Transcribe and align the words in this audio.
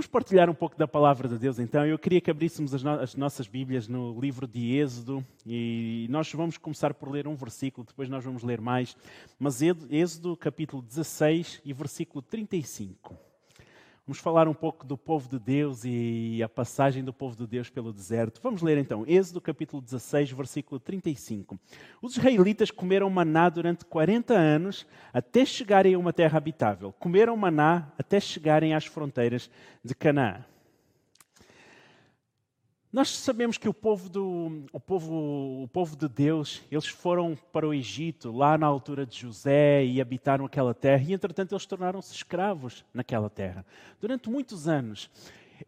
Vamos 0.00 0.08
partilhar 0.08 0.48
um 0.48 0.54
pouco 0.54 0.78
da 0.78 0.88
palavra 0.88 1.28
de 1.28 1.36
Deus 1.36 1.58
então. 1.58 1.84
Eu 1.84 1.98
queria 1.98 2.22
que 2.22 2.30
abríssemos 2.30 2.72
as, 2.72 2.82
no 2.82 2.92
as, 2.92 3.14
nossas 3.14 3.46
Bíblias 3.46 3.86
no 3.86 4.18
livro 4.18 4.46
de 4.46 4.74
Êxodo 4.78 5.22
e 5.46 6.06
nós 6.08 6.32
vamos 6.32 6.56
começar 6.56 6.94
por 6.94 7.10
ler 7.10 7.28
um 7.28 7.34
versículo, 7.34 7.86
depois 7.86 8.08
nós 8.08 8.24
vamos 8.24 8.42
ler 8.42 8.62
mais. 8.62 8.96
Mas 9.38 9.60
Êxodo 9.60 10.38
capítulo 10.38 10.80
16 10.80 11.60
e 11.66 11.74
versículo 11.74 12.22
35. 12.22 13.29
Vamos 14.06 14.18
falar 14.18 14.48
um 14.48 14.54
pouco 14.54 14.84
do 14.84 14.96
povo 14.96 15.28
de 15.28 15.38
Deus 15.38 15.82
e 15.84 16.42
a 16.42 16.48
passagem 16.48 17.04
do 17.04 17.12
povo 17.12 17.36
de 17.36 17.46
Deus 17.46 17.70
pelo 17.70 17.92
deserto. 17.92 18.40
Vamos 18.42 18.62
ler 18.62 18.78
então, 18.78 19.04
Êxodo 19.06 19.40
capítulo 19.40 19.80
16, 19.80 20.32
versículo 20.32 20.80
35. 20.80 21.58
Os 22.02 22.16
israelitas 22.16 22.70
comeram 22.70 23.08
maná 23.10 23.48
durante 23.48 23.84
40 23.84 24.34
anos 24.34 24.86
até 25.12 25.44
chegarem 25.44 25.94
a 25.94 25.98
uma 25.98 26.12
terra 26.12 26.38
habitável. 26.38 26.92
Comeram 26.98 27.36
maná 27.36 27.92
até 27.98 28.18
chegarem 28.18 28.74
às 28.74 28.86
fronteiras 28.86 29.50
de 29.84 29.94
Canaã. 29.94 30.44
Nós 32.92 33.08
sabemos 33.08 33.56
que 33.56 33.68
o 33.68 33.74
povo, 33.74 34.08
do, 34.08 34.64
o, 34.72 34.80
povo, 34.80 35.62
o 35.62 35.68
povo 35.68 35.96
de 35.96 36.08
Deus, 36.08 36.60
eles 36.68 36.88
foram 36.88 37.38
para 37.52 37.64
o 37.64 37.72
Egito, 37.72 38.32
lá 38.32 38.58
na 38.58 38.66
altura 38.66 39.06
de 39.06 39.16
José, 39.16 39.84
e 39.84 40.00
habitaram 40.00 40.44
aquela 40.44 40.74
terra, 40.74 41.04
e 41.06 41.12
entretanto 41.12 41.52
eles 41.52 41.64
tornaram-se 41.66 42.12
escravos 42.12 42.84
naquela 42.92 43.30
terra, 43.30 43.64
durante 44.00 44.28
muitos 44.28 44.66
anos. 44.66 45.08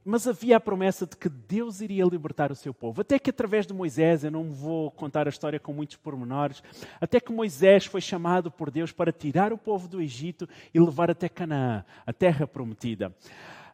Mas 0.05 0.27
havia 0.27 0.57
a 0.57 0.61
promessa 0.61 1.07
de 1.07 1.17
que 1.17 1.29
Deus 1.29 1.81
iria 1.81 2.05
libertar 2.05 2.51
o 2.51 2.57
seu 2.57 2.75
povo. 2.75 3.03
Até 3.03 3.21
que 3.21 3.31
através 3.31 3.69
de 3.69 3.75
Moisés, 3.75 4.25
eu 4.25 4.31
não 4.31 4.51
vou 4.51 4.91
contar 4.91 5.29
a 5.29 5.31
história 5.31 5.61
com 5.61 5.73
muitos 5.73 5.97
pormenores, 5.97 6.61
até 7.01 7.20
que 7.20 7.31
Moisés 7.31 7.87
foi 7.87 8.01
chamado 8.01 8.51
por 8.51 8.69
Deus 8.69 8.91
para 8.91 9.12
tirar 9.12 9.53
o 9.53 9.59
povo 9.59 9.87
do 9.87 10.01
Egito 10.01 10.48
e 10.75 10.81
levar 10.81 11.09
até 11.09 11.29
Canaã, 11.29 11.84
a 12.05 12.12
terra 12.12 12.48
prometida. 12.48 13.15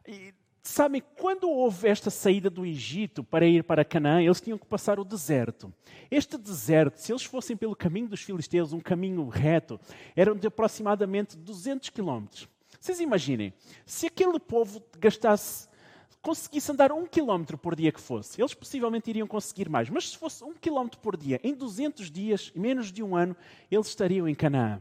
E 0.07 0.33
Sabem, 0.71 1.01
quando 1.17 1.49
houve 1.49 1.87
esta 1.87 2.11
saída 2.11 2.47
do 2.47 2.63
Egito 2.63 3.23
para 3.23 3.43
ir 3.43 3.63
para 3.63 3.83
Canaã, 3.83 4.21
eles 4.21 4.39
tinham 4.39 4.55
que 4.55 4.67
passar 4.67 4.99
o 4.99 5.03
deserto. 5.03 5.73
Este 6.11 6.37
deserto, 6.37 6.97
se 6.97 7.11
eles 7.11 7.23
fossem 7.23 7.57
pelo 7.57 7.75
caminho 7.75 8.07
dos 8.07 8.21
filisteus, 8.21 8.71
um 8.71 8.79
caminho 8.79 9.27
reto, 9.27 9.79
era 10.15 10.33
de 10.35 10.45
aproximadamente 10.45 11.35
200 11.35 11.89
quilómetros. 11.89 12.47
Vocês 12.79 12.99
imaginem, 12.99 13.51
se 13.83 14.05
aquele 14.05 14.39
povo 14.39 14.79
gastasse, 14.99 15.67
conseguisse 16.21 16.71
andar 16.71 16.91
um 16.91 17.07
quilómetro 17.07 17.57
por 17.57 17.75
dia 17.75 17.91
que 17.91 17.99
fosse, 17.99 18.39
eles 18.39 18.53
possivelmente 18.53 19.09
iriam 19.09 19.27
conseguir 19.27 19.67
mais. 19.67 19.89
Mas 19.89 20.11
se 20.11 20.17
fosse 20.19 20.43
um 20.43 20.53
quilómetro 20.53 20.99
por 20.99 21.17
dia, 21.17 21.39
em 21.43 21.55
200 21.55 22.11
dias, 22.11 22.51
menos 22.55 22.91
de 22.91 23.01
um 23.01 23.15
ano, 23.15 23.35
eles 23.71 23.87
estariam 23.87 24.27
em 24.27 24.35
Canaã. 24.35 24.79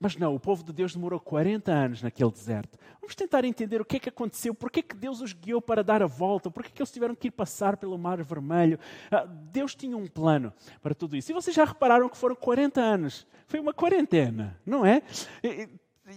Mas 0.00 0.16
não, 0.16 0.34
o 0.34 0.40
povo 0.40 0.64
de 0.64 0.72
Deus 0.72 0.94
demorou 0.94 1.20
40 1.20 1.70
anos 1.70 2.02
naquele 2.02 2.30
deserto. 2.30 2.78
Vamos 3.02 3.14
tentar 3.14 3.44
entender 3.44 3.82
o 3.82 3.84
que 3.84 3.98
é 3.98 4.00
que 4.00 4.08
aconteceu, 4.08 4.54
por 4.54 4.70
que 4.70 4.80
é 4.80 4.82
que 4.82 4.96
Deus 4.96 5.20
os 5.20 5.34
guiou 5.34 5.60
para 5.60 5.84
dar 5.84 6.02
a 6.02 6.06
volta, 6.06 6.50
por 6.50 6.62
que 6.62 6.70
é 6.70 6.72
que 6.72 6.80
eles 6.80 6.90
tiveram 6.90 7.14
que 7.14 7.28
ir 7.28 7.30
passar 7.30 7.76
pelo 7.76 7.98
Mar 7.98 8.22
Vermelho. 8.22 8.78
Ah, 9.10 9.26
Deus 9.26 9.74
tinha 9.74 9.94
um 9.94 10.06
plano 10.06 10.54
para 10.82 10.94
tudo 10.94 11.16
isso. 11.16 11.30
E 11.30 11.34
vocês 11.34 11.54
já 11.54 11.66
repararam 11.66 12.08
que 12.08 12.16
foram 12.16 12.34
40 12.34 12.80
anos. 12.80 13.26
Foi 13.46 13.60
uma 13.60 13.74
quarentena, 13.74 14.58
não 14.64 14.86
é? 14.86 15.02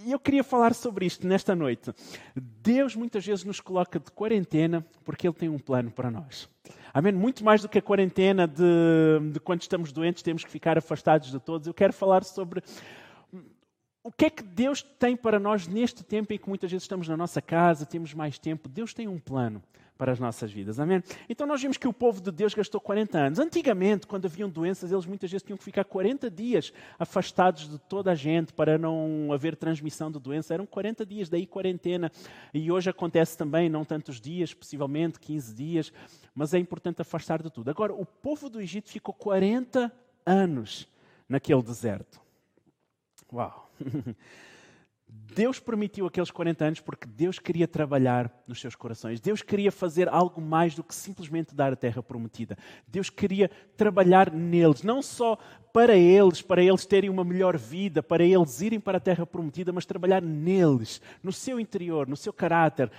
E 0.06 0.12
eu 0.12 0.20
queria 0.20 0.46
falar 0.46 0.74
sobre 0.74 1.06
isto 1.06 1.28
nesta 1.28 1.54
noite. 1.54 1.94
Deus 2.36 2.96
muitas 2.96 3.26
vezes 3.26 3.44
nos 3.44 3.60
coloca 3.60 4.00
de 4.00 4.12
quarentena 4.12 4.86
porque 5.04 5.28
Ele 5.28 5.36
tem 5.36 5.50
um 5.50 5.60
plano 5.60 5.92
para 5.92 6.10
nós. 6.10 6.50
Amém? 6.94 7.12
Muito 7.12 7.44
mais 7.44 7.62
do 7.62 7.68
que 7.68 7.80
a 7.80 7.82
quarentena 7.82 8.48
de, 8.48 9.32
de 9.34 9.40
quando 9.40 9.62
estamos 9.62 9.92
doentes, 9.92 10.24
temos 10.24 10.44
que 10.44 10.50
ficar 10.50 10.78
afastados 10.78 11.32
de 11.32 11.40
todos. 11.40 11.68
Eu 11.68 11.74
quero 11.74 11.92
falar 11.92 12.24
sobre 12.24 12.64
o 14.04 14.12
que 14.12 14.26
é 14.26 14.30
que 14.30 14.44
Deus 14.44 14.82
tem 14.82 15.16
para 15.16 15.40
nós 15.40 15.66
neste 15.66 16.04
tempo 16.04 16.34
em 16.34 16.38
que 16.38 16.50
muitas 16.50 16.70
vezes 16.70 16.84
estamos 16.84 17.08
na 17.08 17.16
nossa 17.16 17.42
casa, 17.42 17.86
temos 17.86 18.14
mais 18.14 18.38
tempo? 18.38 18.68
Deus 18.68 18.94
tem 18.94 19.08
um 19.08 19.18
plano 19.18 19.64
para 19.98 20.12
as 20.12 20.20
nossas 20.20 20.52
vidas, 20.52 20.80
amém? 20.80 21.02
Então 21.30 21.48
nós 21.48 21.62
vimos 21.62 21.78
que 21.78 21.88
o 21.88 21.94
povo 21.94 22.20
de 22.20 22.30
Deus 22.30 22.54
gastou 22.54 22.82
40 22.82 23.18
anos. 23.18 23.40
Antigamente, 23.40 24.06
quando 24.06 24.26
haviam 24.26 24.50
doenças, 24.50 24.92
eles 24.92 25.06
muitas 25.06 25.32
vezes 25.32 25.46
tinham 25.46 25.58
que 25.58 25.64
ficar 25.64 25.86
40 25.86 26.30
dias 26.30 26.74
afastados 27.00 27.70
de 27.70 27.80
toda 27.80 28.12
a 28.12 28.16
gente 28.16 28.52
para 28.52 28.78
não 28.78 29.32
haver 29.32 29.56
transmissão 29.56 30.12
de 30.12 30.20
doença. 30.20 30.54
Eram 30.54 30.66
40 30.66 31.06
dias, 31.06 31.30
daí 31.30 31.46
quarentena. 31.46 32.12
E 32.54 32.70
hoje 32.70 32.90
acontece 32.90 33.38
também, 33.38 33.70
não 33.70 33.86
tantos 33.86 34.20
dias, 34.20 34.54
possivelmente 34.54 35.18
15 35.20 35.54
dias, 35.54 35.94
mas 36.36 36.54
é 36.54 36.60
importante 36.60 37.02
afastar 37.02 37.42
de 37.42 37.50
tudo. 37.50 37.70
Agora, 37.70 37.94
o 37.94 38.06
povo 38.06 38.50
do 38.50 38.60
Egito 38.60 38.90
ficou 38.90 39.14
40 39.14 39.90
anos 40.26 40.88
naquele 41.30 41.62
deserto. 41.62 42.23
Uau! 43.34 43.68
Deus 45.36 45.60
permitiu 45.60 46.06
aqueles 46.06 46.30
40 46.30 46.66
anos 46.66 46.80
porque 46.80 47.08
Deus 47.08 47.40
queria 47.40 47.68
trabalhar 47.68 48.32
nos 48.48 48.62
seus 48.62 48.76
corações. 48.76 49.20
Deus 49.20 49.42
queria 49.42 49.72
fazer 49.72 50.08
algo 50.08 50.40
mais 50.40 50.76
do 50.76 50.84
que 50.84 50.94
simplesmente 50.94 51.56
dar 51.56 51.74
a 51.74 51.76
terra 51.76 52.02
prometida. 52.04 52.58
Deus 52.88 53.10
queria 53.10 53.50
trabalhar 53.76 54.32
neles, 54.32 54.84
não 54.84 55.02
só 55.02 55.38
para 55.72 55.96
eles, 55.96 56.42
para 56.42 56.64
eles 56.64 56.86
terem 56.86 57.10
uma 57.10 57.24
melhor 57.24 57.58
vida, 57.58 58.04
para 58.04 58.24
eles 58.24 58.62
irem 58.62 58.80
para 58.80 58.98
a 58.98 59.02
terra 59.02 59.26
prometida, 59.26 59.72
mas 59.72 59.86
trabalhar 59.86 60.22
neles, 60.22 61.02
no 61.22 61.32
seu 61.32 61.60
interior, 61.60 62.08
no 62.08 62.18
seu 62.18 62.34
caráter, 62.34 62.92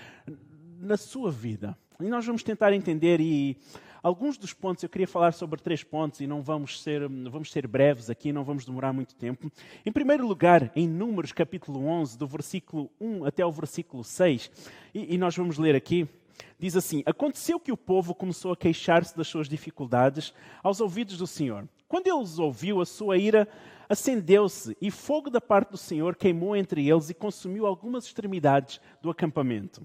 na 0.80 0.96
sua 0.96 1.30
vida. 1.30 1.76
E 2.00 2.08
nós 2.08 2.26
vamos 2.26 2.42
tentar 2.42 2.72
entender 2.72 3.20
e 3.20 3.56
Alguns 4.04 4.36
dos 4.36 4.52
pontos, 4.52 4.82
eu 4.82 4.88
queria 4.90 5.08
falar 5.08 5.32
sobre 5.32 5.58
três 5.62 5.82
pontos 5.82 6.20
e 6.20 6.26
não 6.26 6.42
vamos 6.42 6.82
ser, 6.82 7.08
vamos 7.08 7.50
ser 7.50 7.66
breves 7.66 8.10
aqui, 8.10 8.34
não 8.34 8.44
vamos 8.44 8.66
demorar 8.66 8.92
muito 8.92 9.14
tempo. 9.14 9.50
Em 9.86 9.90
primeiro 9.90 10.26
lugar, 10.26 10.70
em 10.76 10.86
Números 10.86 11.32
capítulo 11.32 11.86
11, 11.86 12.18
do 12.18 12.26
versículo 12.26 12.90
1 13.00 13.24
até 13.24 13.46
o 13.46 13.50
versículo 13.50 14.04
6, 14.04 14.50
e, 14.94 15.14
e 15.14 15.16
nós 15.16 15.34
vamos 15.34 15.56
ler 15.56 15.74
aqui, 15.74 16.06
diz 16.58 16.76
assim: 16.76 17.02
Aconteceu 17.06 17.58
que 17.58 17.72
o 17.72 17.78
povo 17.78 18.14
começou 18.14 18.52
a 18.52 18.56
queixar-se 18.58 19.16
das 19.16 19.26
suas 19.26 19.48
dificuldades 19.48 20.34
aos 20.62 20.82
ouvidos 20.82 21.16
do 21.16 21.26
Senhor. 21.26 21.66
Quando 21.88 22.06
ele 22.06 22.16
os 22.16 22.38
ouviu, 22.38 22.82
a 22.82 22.84
sua 22.84 23.16
ira 23.16 23.48
acendeu-se 23.88 24.76
e 24.82 24.90
fogo 24.90 25.30
da 25.30 25.40
parte 25.40 25.70
do 25.70 25.78
Senhor 25.78 26.14
queimou 26.14 26.54
entre 26.54 26.86
eles 26.86 27.08
e 27.08 27.14
consumiu 27.14 27.64
algumas 27.64 28.04
extremidades 28.04 28.82
do 29.00 29.08
acampamento. 29.08 29.80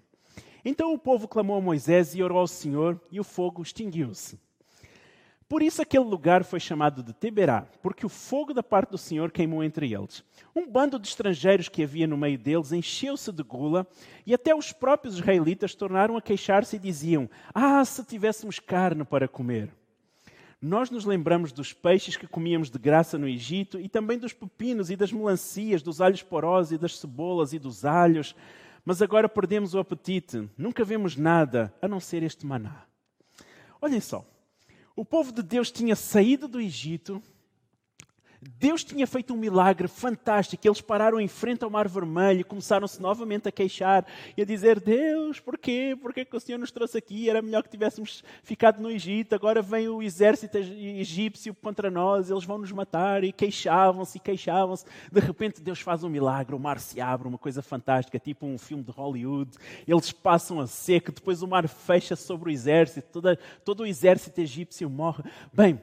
Então 0.64 0.94
o 0.94 1.00
povo 1.00 1.28
clamou 1.28 1.58
a 1.58 1.62
Moisés 1.62 2.16
e 2.16 2.24
orou 2.24 2.40
ao 2.40 2.48
Senhor, 2.48 3.00
e 3.12 3.20
o 3.20 3.24
fogo 3.24 3.62
extinguiu-se. 3.62 4.40
Por 5.50 5.64
isso 5.64 5.82
aquele 5.82 6.04
lugar 6.04 6.44
foi 6.44 6.60
chamado 6.60 7.02
de 7.02 7.12
Teberá, 7.12 7.66
porque 7.82 8.06
o 8.06 8.10
fogo 8.10 8.54
da 8.54 8.62
parte 8.62 8.92
do 8.92 9.00
Senhor 9.00 9.32
queimou 9.32 9.64
entre 9.64 9.92
eles. 9.92 10.24
Um 10.56 10.70
bando 10.70 11.00
de 11.00 11.08
estrangeiros 11.08 11.68
que 11.68 11.82
havia 11.82 12.06
no 12.06 12.16
meio 12.16 12.38
deles 12.38 12.72
encheu-se 12.72 13.32
de 13.32 13.42
gula, 13.42 13.88
e 14.28 14.34
até 14.34 14.54
os 14.54 14.72
próprios 14.72 15.16
israelitas 15.16 15.74
tornaram 15.74 16.16
a 16.16 16.22
queixar-se 16.22 16.76
e 16.76 16.80
diziam: 16.80 17.28
Ah, 17.52 17.84
se 17.84 18.06
tivéssemos 18.06 18.60
carne 18.60 19.04
para 19.04 19.28
comer! 19.28 19.72
Nós 20.62 20.92
nos 20.92 21.04
lembramos 21.04 21.52
dos 21.52 21.74
peixes 21.74 22.16
que 22.16 22.28
comíamos 22.28 22.70
de 22.70 22.78
graça 22.78 23.18
no 23.18 23.28
Egito, 23.28 23.80
e 23.80 23.90
também 23.90 24.20
dos 24.20 24.34
pepinos 24.34 24.92
e 24.92 24.96
das 24.96 25.12
melancias, 25.12 25.82
dos 25.82 26.00
alhos 26.00 26.22
porosos 26.22 26.74
e 26.74 26.78
das 26.78 27.00
cebolas 27.00 27.54
e 27.54 27.60
dos 27.60 27.86
alhos 27.86 28.36
mas 28.90 29.04
agora 29.04 29.30
perdemos 29.30 29.76
o 29.76 29.78
apetite, 29.78 30.50
nunca 30.58 30.84
vemos 30.84 31.16
nada 31.16 31.72
a 31.80 31.88
não 31.88 32.00
ser 32.00 32.24
este 32.24 32.44
maná. 32.44 32.88
Olhem 33.80 34.00
só, 34.00 34.26
o 34.96 35.06
povo 35.06 35.32
de 35.32 35.44
Deus 35.44 35.70
tinha 35.70 35.96
saído 35.96 36.48
do 36.48 36.60
Egito 36.60 37.22
Deus 38.42 38.86
tinha 38.86 39.06
feito 39.06 39.34
um 39.34 39.38
milagre 39.38 39.88
fantástico. 39.88 40.66
Eles 40.66 40.80
pararam 40.80 41.20
em 41.20 41.28
frente 41.28 41.64
ao 41.64 41.70
Mar 41.70 41.90
Vermelho 41.90 42.40
e 42.40 42.44
começaram-se 42.44 43.02
novamente 43.02 43.50
a 43.50 43.52
queixar 43.52 44.06
e 44.38 44.42
a 44.42 44.46
dizer: 44.46 44.80
Deus, 44.80 45.40
porquê? 45.40 45.98
Porquê 46.02 46.24
que 46.24 46.36
o 46.36 46.40
Senhor 46.40 46.58
nos 46.58 46.72
trouxe 46.72 46.98
aqui? 46.98 47.30
Era 47.30 47.42
melhor 47.42 47.64
que 47.64 47.70
tivéssemos 47.70 48.24
ficado 48.42 48.82
no 48.82 48.90
Egito. 48.90 49.36
Agora 49.36 49.62
vem 49.62 49.90
o 49.90 50.02
exército 50.02 50.58
egípcio 50.58 51.54
contra 51.54 51.92
nós, 51.92 52.30
eles 52.30 52.46
vão 52.46 52.58
nos 52.58 52.72
matar. 52.72 53.24
E 53.26 53.34
queixavam-se 53.34 54.18
e 54.18 54.22
queixavam-se. 54.22 54.86
De 55.12 55.20
repente, 55.20 55.62
Deus 55.62 55.82
faz 55.82 56.04
um 56.04 56.10
milagre. 56.10 56.56
O 56.56 56.60
mar 56.60 56.80
se 56.80 57.02
abre, 57.02 57.28
uma 57.28 57.38
coisa 57.38 57.62
fantástica, 57.62 58.18
tipo 58.18 58.46
um 58.46 58.58
filme 58.58 58.84
de 58.84 58.92
Hollywood. 58.92 59.52
Eles 59.86 60.14
passam 60.14 60.62
a 60.62 60.68
seco, 60.68 61.12
depois 61.12 61.42
o 61.42 61.48
mar 61.48 61.68
fecha 61.68 62.16
sobre 62.16 62.50
o 62.50 62.52
exército, 62.52 63.08
todo, 63.12 63.38
todo 63.66 63.80
o 63.82 63.86
exército 63.86 64.40
egípcio 64.40 64.90
morre. 64.90 65.24
Bem, 65.52 65.80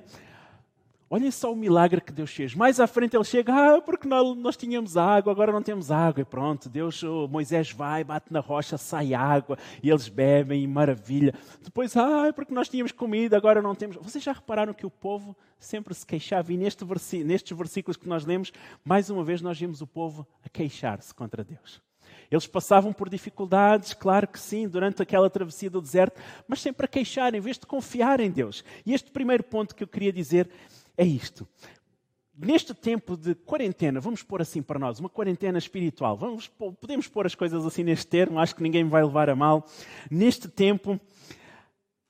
Olhem 1.09 1.31
só 1.31 1.53
o 1.53 1.57
milagre 1.57 2.01
que 2.01 2.13
Deus 2.13 2.33
fez. 2.33 2.53
Mais 2.53 2.81
à 2.81 2.87
frente 2.89 3.17
ele 3.17 3.23
chega, 3.23 3.77
ah, 3.77 3.81
porque 3.81 4.09
nós, 4.09 4.57
tínhamos 4.57 4.97
água, 4.97 5.33
agora 5.33 5.53
não 5.53 5.63
temos 5.63 5.93
água. 5.93 6.21
E 6.21 6.25
pronto, 6.25 6.69
Deus, 6.69 7.01
oh, 7.05 7.29
Moisés 7.29 7.71
vai, 7.71 8.03
bate 8.03 8.33
na 8.33 8.41
rocha, 8.41 8.77
sai 8.77 9.15
água, 9.15 9.57
e 9.81 9.89
eles 9.89 10.09
bebem, 10.09 10.65
e 10.65 10.67
maravilha. 10.67 11.33
Depois, 11.63 11.97
ah, 11.97 12.33
porque 12.35 12.53
nós 12.53 12.69
tínhamos 12.69 12.91
comida, 12.91 13.37
agora 13.37 13.63
não 13.63 13.73
temos. 13.73 13.97
Vocês 13.97 14.25
já 14.25 14.33
repararam 14.33 14.75
que 14.75 14.85
o 14.85 14.91
povo 14.91 15.37
sempre 15.61 15.95
se 15.95 16.05
queixava? 16.05 16.53
E 16.53 16.57
neste 16.57 16.85
versi, 16.85 17.23
nestes 17.23 17.57
versículos 17.57 17.97
que 17.97 18.09
nós 18.09 18.25
lemos, 18.25 18.53
mais 18.85 19.09
uma 19.09 19.23
vez 19.23 19.41
nós 19.41 19.57
vimos 19.57 19.81
o 19.81 19.87
povo 19.87 20.27
a 20.45 20.49
queixar-se 20.49 21.15
contra 21.15 21.45
Deus. 21.45 21.81
Eles 22.31 22.47
passavam 22.47 22.93
por 22.93 23.09
dificuldades, 23.09 23.95
claro 23.95 24.27
que 24.27 24.41
sim, 24.41 24.69
durante 24.69 25.03
aquela 25.03 25.31
travessia 25.31 25.71
do 25.71 25.81
deserto, 25.81 26.21
mas 26.49 26.61
sempre 26.61 26.85
a 26.85 26.89
queixar, 26.89 27.35
em 27.35 27.41
vez 27.41 27.59
de 27.59 27.67
confiar 27.67 28.21
em 28.21 28.31
Deus. 28.31 28.65
E 28.85 28.93
este 28.93 29.11
primeiro 29.11 29.45
ponto 29.45 29.75
que 29.75 29.85
eu 29.85 29.89
queria 29.89 30.13
dizer 30.13 30.51
é 30.97 31.05
isto. 31.05 31.47
neste 32.39 32.75
tempo 32.75 33.17
de 33.17 33.35
quarentena, 33.35 33.99
vamos 33.99 34.23
pôr 34.23 34.43
assim 34.43 34.63
para 34.63 34.79
nós, 34.79 35.01
uma 35.01 35.09
quarentena 35.09 35.57
espiritual, 35.57 36.17
vamos, 36.17 36.49
podemos 36.49 37.09
pôr 37.09 37.25
as 37.25 37.35
coisas 37.35 37.65
assim 37.65 37.83
neste 37.83 38.07
termo, 38.07 38.39
acho 38.39 38.55
que 38.55 38.63
ninguém 38.63 38.85
me 38.85 38.91
vai 38.91 39.03
levar 39.03 39.31
a 39.31 39.35
mal. 39.35 39.67
Neste 40.11 40.47
tempo, 40.47 41.01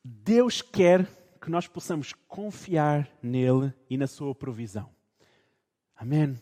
Deus 0.05 0.63
quer 0.63 1.07
que 1.41 1.51
nós 1.51 1.69
possamos 1.69 2.13
confiar 2.27 3.09
nele 3.23 3.73
e 3.89 3.97
na 3.97 4.09
sua 4.09 4.35
provisão. 4.35 4.91
Amém. 5.95 6.37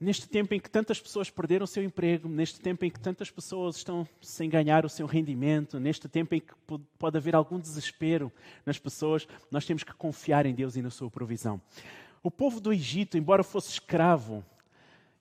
Neste 0.00 0.28
tempo 0.28 0.54
em 0.54 0.60
que 0.60 0.70
tantas 0.70 1.00
pessoas 1.00 1.28
perderam 1.28 1.64
o 1.64 1.66
seu 1.66 1.82
emprego, 1.82 2.28
neste 2.28 2.60
tempo 2.60 2.84
em 2.84 2.90
que 2.90 3.00
tantas 3.00 3.32
pessoas 3.32 3.76
estão 3.76 4.06
sem 4.20 4.48
ganhar 4.48 4.84
o 4.84 4.88
seu 4.88 5.06
rendimento, 5.06 5.80
neste 5.80 6.08
tempo 6.08 6.36
em 6.36 6.40
que 6.40 6.54
pode 6.96 7.16
haver 7.16 7.34
algum 7.34 7.58
desespero 7.58 8.30
nas 8.64 8.78
pessoas, 8.78 9.26
nós 9.50 9.66
temos 9.66 9.82
que 9.82 9.92
confiar 9.92 10.46
em 10.46 10.54
Deus 10.54 10.76
e 10.76 10.82
na 10.82 10.90
sua 10.90 11.10
provisão. 11.10 11.60
O 12.22 12.30
povo 12.30 12.60
do 12.60 12.72
Egito, 12.72 13.18
embora 13.18 13.42
fosse 13.42 13.70
escravo, 13.70 14.44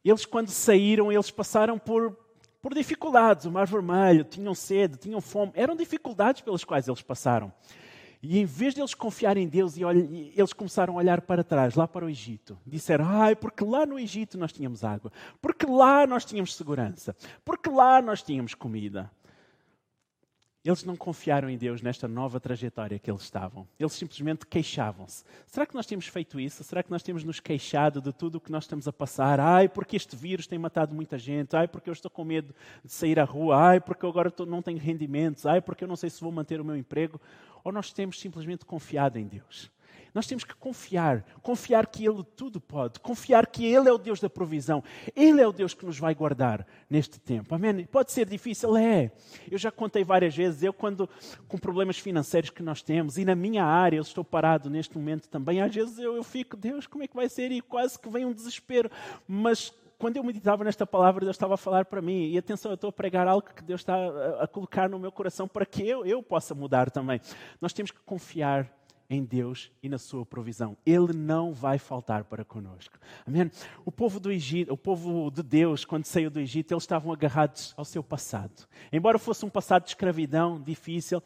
eles 0.05 0.25
quando 0.25 0.49
saíram, 0.49 1.11
eles 1.11 1.31
passaram 1.31 1.79
por, 1.79 2.15
por 2.61 2.75
dificuldades. 2.75 3.45
O 3.45 3.51
Mar 3.51 3.65
Vermelho, 3.65 4.23
tinham 4.23 4.53
sede, 4.53 4.97
tinham 4.97 5.19
fome. 5.19 5.51
Eram 5.55 5.75
dificuldades 5.75 6.41
pelas 6.41 6.63
quais 6.63 6.87
eles 6.87 7.01
passaram. 7.01 7.51
E 8.21 8.39
em 8.39 8.45
vez 8.45 8.73
de 8.73 8.81
eles 8.81 8.93
confiarem 8.93 9.43
em 9.43 9.47
Deus, 9.47 9.75
eles 9.77 10.53
começaram 10.53 10.95
a 10.95 10.97
olhar 10.97 11.21
para 11.21 11.43
trás, 11.43 11.75
lá 11.75 11.87
para 11.87 12.05
o 12.05 12.09
Egito. 12.09 12.57
Disseram: 12.65 13.05
Ai, 13.07 13.35
porque 13.35 13.63
lá 13.63 13.85
no 13.85 13.99
Egito 13.99 14.37
nós 14.37 14.51
tínhamos 14.51 14.83
água, 14.83 15.11
porque 15.41 15.65
lá 15.65 16.07
nós 16.07 16.25
tínhamos 16.25 16.55
segurança, 16.55 17.15
porque 17.45 17.69
lá 17.69 18.01
nós 18.01 18.21
tínhamos 18.21 18.53
comida. 18.53 19.11
Eles 20.67 20.83
não 20.83 20.97
confiaram 20.97 21.49
em 21.49 21.57
Deus 21.57 21.81
nesta 21.81 22.09
nova 22.09 22.41
trajetória 22.41 22.99
que 22.99 23.09
eles 23.09 23.21
estavam. 23.21 23.65
Eles 23.79 23.93
simplesmente 23.93 24.45
queixavam-se. 24.45 25.23
Será 25.45 25.65
que 25.65 25.73
nós 25.73 25.85
temos 25.85 26.07
feito 26.07 26.41
isso? 26.41 26.61
Será 26.61 26.83
que 26.83 26.91
nós 26.91 27.01
temos 27.01 27.23
nos 27.23 27.39
queixado 27.39 28.01
de 28.01 28.11
tudo 28.11 28.35
o 28.35 28.41
que 28.41 28.51
nós 28.51 28.65
estamos 28.65 28.85
a 28.85 28.91
passar? 28.91 29.39
Ai, 29.39 29.69
porque 29.69 29.95
este 29.95 30.17
vírus 30.17 30.45
tem 30.45 30.59
matado 30.59 30.93
muita 30.93 31.17
gente. 31.17 31.55
Ai, 31.55 31.69
porque 31.69 31.89
eu 31.89 31.93
estou 31.93 32.11
com 32.11 32.25
medo 32.25 32.53
de 32.83 32.91
sair 32.91 33.17
à 33.17 33.23
rua. 33.23 33.55
Ai, 33.57 33.79
porque 33.79 34.03
eu 34.03 34.09
agora 34.09 34.29
não 34.45 34.61
tenho 34.61 34.77
rendimentos. 34.77 35.45
Ai, 35.45 35.61
porque 35.61 35.85
eu 35.85 35.87
não 35.87 35.95
sei 35.95 36.09
se 36.09 36.19
vou 36.19 36.33
manter 36.33 36.59
o 36.59 36.65
meu 36.65 36.75
emprego 36.75 37.17
ou 37.63 37.71
nós 37.71 37.93
temos 37.93 38.19
simplesmente 38.19 38.65
confiado 38.65 39.17
em 39.17 39.25
Deus? 39.25 39.71
Nós 40.17 40.25
temos 40.25 40.43
que 40.43 40.55
confiar, 40.55 41.23
confiar 41.43 41.85
que 41.85 42.03
Ele 42.03 42.23
tudo 42.35 42.59
pode, 42.59 42.99
confiar 42.99 43.45
que 43.45 43.63
Ele 43.63 43.87
é 43.87 43.93
o 43.93 43.99
Deus 43.99 44.19
da 44.19 44.27
provisão, 44.27 44.83
Ele 45.15 45.39
é 45.39 45.47
o 45.47 45.51
Deus 45.51 45.75
que 45.75 45.85
nos 45.85 45.99
vai 45.99 46.15
guardar 46.15 46.65
neste 46.89 47.19
tempo. 47.19 47.53
Amém? 47.53 47.85
Pode 47.85 48.11
ser 48.11 48.27
difícil, 48.27 48.75
é. 48.75 49.11
Eu 49.47 49.59
já 49.59 49.69
contei 49.69 50.03
várias 50.03 50.35
vezes, 50.35 50.63
eu 50.63 50.73
quando 50.73 51.07
com 51.47 51.59
problemas 51.59 51.99
financeiros 51.99 52.49
que 52.49 52.63
nós 52.63 52.81
temos, 52.81 53.19
e 53.19 53.25
na 53.25 53.35
minha 53.35 53.63
área 53.63 53.97
eu 53.97 54.01
estou 54.01 54.23
parado 54.23 54.71
neste 54.71 54.97
momento 54.97 55.29
também, 55.29 55.61
às 55.61 55.75
vezes 55.75 55.99
eu, 55.99 56.15
eu 56.15 56.23
fico, 56.23 56.57
Deus, 56.57 56.87
como 56.87 57.03
é 57.03 57.07
que 57.07 57.15
vai 57.15 57.29
ser? 57.29 57.51
E 57.51 57.61
quase 57.61 57.99
que 57.99 58.09
vem 58.09 58.25
um 58.25 58.33
desespero, 58.33 58.89
mas 59.27 59.71
quando 59.99 60.17
eu 60.17 60.23
meditava 60.23 60.63
nesta 60.63 60.87
palavra, 60.87 61.25
Deus 61.25 61.35
estava 61.35 61.53
a 61.53 61.57
falar 61.57 61.85
para 61.85 62.01
mim. 62.01 62.31
E 62.31 62.37
atenção, 62.39 62.71
eu 62.71 62.75
estou 62.75 62.89
a 62.89 62.93
pregar 62.93 63.27
algo 63.27 63.47
que 63.55 63.63
Deus 63.63 63.81
está 63.81 63.95
a, 64.41 64.47
colocar 64.47 64.89
no 64.89 64.97
meu 64.97 65.11
coração 65.11 65.47
para 65.47 65.65
que 65.65 65.87
eu, 65.87 66.05
eu 66.05 66.23
possa 66.23 66.55
mudar 66.55 66.89
também. 66.89 67.21
Nós 67.61 67.73
temos 67.73 67.91
que 67.91 67.99
confiar 68.01 68.76
em 69.09 69.23
Deus 69.23 69.71
e 69.81 69.89
na 69.89 69.97
sua 69.97 70.25
provisão. 70.25 70.77
Ele 70.85 71.13
não 71.13 71.53
vai 71.53 71.77
faltar 71.77 72.25
para 72.25 72.43
conosco. 72.43 72.97
Amém? 73.25 73.49
O 73.85 73.91
povo 73.91 74.19
do 74.19 74.31
Egito, 74.31 74.73
o 74.73 74.77
povo 74.77 75.31
de 75.31 75.41
Deus, 75.43 75.85
quando 75.85 76.05
saiu 76.05 76.29
do 76.29 76.39
Egito, 76.39 76.73
eles 76.73 76.83
estavam 76.83 77.11
agarrados 77.11 77.73
ao 77.77 77.85
seu 77.85 78.03
passado. 78.03 78.67
Embora 78.91 79.17
fosse 79.17 79.45
um 79.45 79.49
passado 79.49 79.83
de 79.83 79.89
escravidão 79.89 80.61
difícil, 80.61 81.21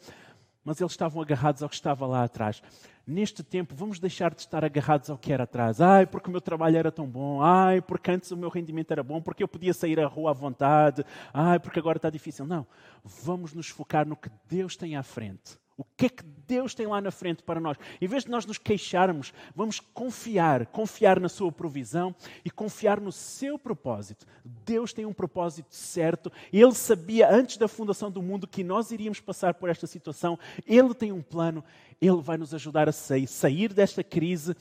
mas 0.64 0.80
eles 0.80 0.92
estavam 0.92 1.20
agarrados 1.20 1.62
ao 1.62 1.68
que 1.68 1.74
estava 1.74 2.06
lá 2.06 2.24
atrás 2.24 2.62
neste 3.06 3.42
tempo, 3.42 3.74
vamos 3.74 3.98
deixar 3.98 4.34
de 4.34 4.40
estar 4.40 4.64
agarrados 4.64 5.10
ao 5.10 5.18
que 5.18 5.32
era 5.32 5.44
atrás. 5.44 5.80
Ai, 5.80 6.06
porque 6.06 6.28
o 6.28 6.32
meu 6.32 6.40
trabalho 6.40 6.76
era 6.76 6.92
tão 6.92 7.06
bom. 7.06 7.42
Ai, 7.42 7.80
porque 7.80 8.10
antes 8.10 8.30
o 8.30 8.36
meu 8.36 8.48
rendimento 8.48 8.90
era 8.90 9.02
bom. 9.02 9.20
Porque 9.20 9.42
eu 9.42 9.48
podia 9.48 9.74
sair 9.74 9.98
à 10.00 10.06
rua 10.06 10.30
à 10.30 10.32
vontade. 10.32 11.04
Ai, 11.32 11.58
porque 11.58 11.78
agora 11.78 11.98
está 11.98 12.10
difícil. 12.10 12.46
Não. 12.46 12.66
Vamos 13.04 13.52
nos 13.52 13.68
focar 13.68 14.06
no 14.06 14.16
que 14.16 14.30
Deus 14.48 14.76
tem 14.76 14.96
à 14.96 15.02
frente. 15.02 15.61
O 15.82 15.96
que 15.96 16.06
é 16.06 16.08
que 16.08 16.22
Deus 16.22 16.74
tem 16.74 16.86
lá 16.86 17.00
na 17.00 17.10
frente 17.10 17.42
para 17.42 17.60
nós? 17.60 17.76
Em 18.00 18.06
vez 18.06 18.24
de 18.24 18.30
nós 18.30 18.46
nos 18.46 18.56
queixarmos, 18.56 19.32
vamos 19.54 19.80
confiar, 19.80 20.66
confiar 20.66 21.18
na 21.18 21.28
sua 21.28 21.50
provisão 21.50 22.14
e 22.44 22.50
confiar 22.50 23.00
no 23.00 23.10
seu 23.10 23.58
propósito. 23.58 24.24
Deus 24.64 24.92
tem 24.92 25.04
um 25.04 25.12
propósito 25.12 25.74
certo. 25.74 26.30
Ele 26.52 26.74
sabia 26.74 27.28
antes 27.28 27.56
da 27.56 27.66
fundação 27.66 28.10
do 28.10 28.22
mundo 28.22 28.46
que 28.46 28.62
nós 28.62 28.90
iríamos 28.92 29.20
passar 29.20 29.54
por 29.54 29.68
esta 29.68 29.86
situação. 29.86 30.38
Ele 30.66 30.94
tem 30.94 31.10
um 31.10 31.22
plano. 31.22 31.64
Ele 32.00 32.20
vai 32.20 32.36
nos 32.36 32.54
ajudar 32.54 32.88
a 32.88 32.92
sair, 32.92 33.26
sair 33.26 33.72
desta 33.72 34.04
crise 34.04 34.56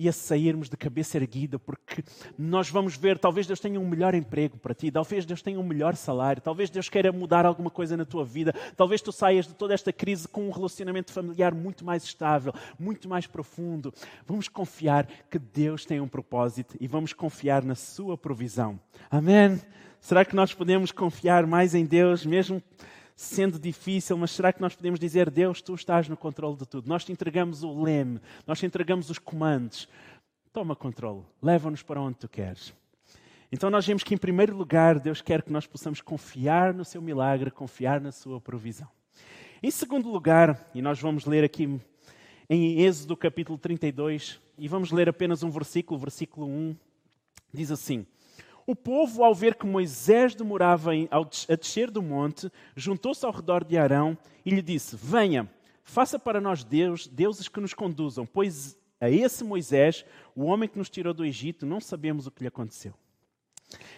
e 0.00 0.08
a 0.08 0.12
sairmos 0.12 0.70
de 0.70 0.78
cabeça 0.78 1.18
erguida, 1.18 1.58
porque 1.58 2.02
nós 2.38 2.70
vamos 2.70 2.96
ver, 2.96 3.18
talvez 3.18 3.46
Deus 3.46 3.60
tenha 3.60 3.78
um 3.78 3.86
melhor 3.86 4.14
emprego 4.14 4.56
para 4.56 4.72
ti, 4.72 4.90
talvez 4.90 5.26
Deus 5.26 5.42
tenha 5.42 5.60
um 5.60 5.62
melhor 5.62 5.94
salário, 5.94 6.40
talvez 6.40 6.70
Deus 6.70 6.88
queira 6.88 7.12
mudar 7.12 7.44
alguma 7.44 7.68
coisa 7.68 7.98
na 7.98 8.06
tua 8.06 8.24
vida, 8.24 8.54
talvez 8.78 9.02
tu 9.02 9.12
saias 9.12 9.46
de 9.46 9.52
toda 9.52 9.74
esta 9.74 9.92
crise 9.92 10.26
com 10.26 10.48
um 10.48 10.50
relacionamento 10.50 11.12
familiar 11.12 11.54
muito 11.54 11.84
mais 11.84 12.02
estável, 12.02 12.54
muito 12.78 13.10
mais 13.10 13.26
profundo. 13.26 13.92
Vamos 14.26 14.48
confiar 14.48 15.06
que 15.30 15.38
Deus 15.38 15.84
tem 15.84 16.00
um 16.00 16.08
propósito 16.08 16.78
e 16.80 16.86
vamos 16.86 17.12
confiar 17.12 17.62
na 17.62 17.74
sua 17.74 18.16
provisão. 18.16 18.80
Amém? 19.10 19.60
Será 20.00 20.24
que 20.24 20.34
nós 20.34 20.54
podemos 20.54 20.90
confiar 20.90 21.46
mais 21.46 21.74
em 21.74 21.84
Deus, 21.84 22.24
mesmo 22.24 22.62
sendo 23.20 23.58
difícil, 23.58 24.16
mas 24.16 24.30
será 24.30 24.50
que 24.50 24.62
nós 24.62 24.74
podemos 24.74 24.98
dizer, 24.98 25.28
Deus, 25.28 25.60
tu 25.60 25.74
estás 25.74 26.08
no 26.08 26.16
controle 26.16 26.56
de 26.56 26.66
tudo? 26.66 26.88
Nós 26.88 27.04
te 27.04 27.12
entregamos 27.12 27.62
o 27.62 27.82
leme, 27.82 28.18
nós 28.46 28.58
te 28.58 28.64
entregamos 28.64 29.10
os 29.10 29.18
comandos. 29.18 29.86
Toma 30.54 30.74
controle, 30.74 31.22
leva-nos 31.40 31.82
para 31.82 32.00
onde 32.00 32.16
tu 32.16 32.26
queres. 32.26 32.72
Então 33.52 33.68
nós 33.68 33.86
vemos 33.86 34.02
que, 34.02 34.14
em 34.14 34.18
primeiro 34.18 34.56
lugar, 34.56 34.98
Deus 34.98 35.20
quer 35.20 35.42
que 35.42 35.52
nós 35.52 35.66
possamos 35.66 36.00
confiar 36.00 36.72
no 36.72 36.82
seu 36.82 37.02
milagre, 37.02 37.50
confiar 37.50 38.00
na 38.00 38.10
sua 38.10 38.40
provisão. 38.40 38.88
Em 39.62 39.70
segundo 39.70 40.08
lugar, 40.08 40.70
e 40.74 40.80
nós 40.80 40.98
vamos 40.98 41.26
ler 41.26 41.44
aqui 41.44 41.78
em 42.48 42.80
Êxodo 42.80 43.18
capítulo 43.18 43.58
32, 43.58 44.40
e 44.56 44.66
vamos 44.66 44.92
ler 44.92 45.10
apenas 45.10 45.42
um 45.42 45.50
versículo, 45.50 46.00
versículo 46.00 46.46
1, 46.46 46.74
diz 47.52 47.70
assim: 47.70 48.06
o 48.70 48.76
povo, 48.76 49.24
ao 49.24 49.34
ver 49.34 49.54
que 49.54 49.66
Moisés 49.66 50.34
demorava 50.34 50.92
a 51.10 51.56
descer 51.56 51.90
do 51.90 52.02
monte, 52.02 52.50
juntou-se 52.76 53.24
ao 53.24 53.32
redor 53.32 53.64
de 53.64 53.76
Arão 53.76 54.16
e 54.44 54.50
lhe 54.50 54.62
disse: 54.62 54.96
Venha, 54.96 55.50
faça 55.82 56.18
para 56.18 56.40
nós 56.40 56.62
Deus, 56.64 57.06
deuses 57.06 57.48
que 57.48 57.60
nos 57.60 57.74
conduzam, 57.74 58.24
pois 58.24 58.78
a 59.00 59.10
esse 59.10 59.42
Moisés, 59.42 60.04
o 60.36 60.44
homem 60.44 60.68
que 60.68 60.78
nos 60.78 60.90
tirou 60.90 61.14
do 61.14 61.24
Egito, 61.24 61.64
não 61.64 61.80
sabemos 61.80 62.26
o 62.26 62.30
que 62.30 62.42
lhe 62.42 62.48
aconteceu. 62.48 62.94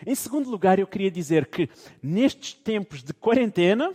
Em 0.06 0.14
segundo 0.14 0.50
lugar, 0.50 0.78
eu 0.78 0.86
queria 0.86 1.10
dizer 1.10 1.46
que 1.46 1.68
nestes 2.02 2.52
tempos 2.52 3.02
de 3.02 3.12
quarentena, 3.12 3.92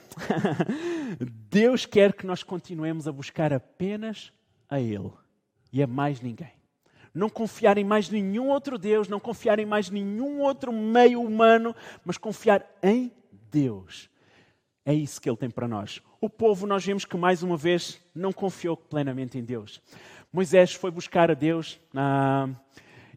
Deus 1.50 1.86
quer 1.86 2.14
que 2.14 2.26
nós 2.26 2.44
continuemos 2.44 3.08
a 3.08 3.12
buscar 3.12 3.54
apenas 3.54 4.34
a 4.68 4.80
Ele 4.80 5.12
e 5.72 5.82
a 5.82 5.88
mais 5.88 6.20
ninguém 6.20 6.57
não 7.18 7.30
confiar 7.30 7.78
em 7.78 7.84
mais 7.84 8.10
nenhum 8.10 8.50
outro 8.50 8.78
Deus, 8.78 9.08
não 9.08 9.20
confiar 9.20 9.58
em 9.58 9.66
mais 9.66 9.90
nenhum 9.90 10.40
outro 10.40 10.72
meio 10.72 11.22
humano, 11.22 11.76
mas 12.06 12.18
confiar 12.18 12.64
em 12.82 13.12
Deus. 13.52 14.10
É 14.86 14.94
isso 14.94 15.20
que 15.20 15.28
Ele 15.28 15.36
tem 15.36 15.50
para 15.50 15.68
nós. 15.68 16.02
O 16.22 16.30
povo, 16.30 16.68
nós 16.68 16.86
vemos 16.86 17.06
que 17.06 17.18
mais 17.18 17.42
uma 17.42 17.58
vez 17.58 18.00
não 18.14 18.32
confiou 18.32 18.78
plenamente 18.78 19.38
em 19.38 19.44
Deus. 19.44 19.82
Moisés 20.32 20.74
foi 20.74 20.92
buscar 20.92 21.32
a 21.32 21.34
Deus 21.34 21.80
na 21.92 22.50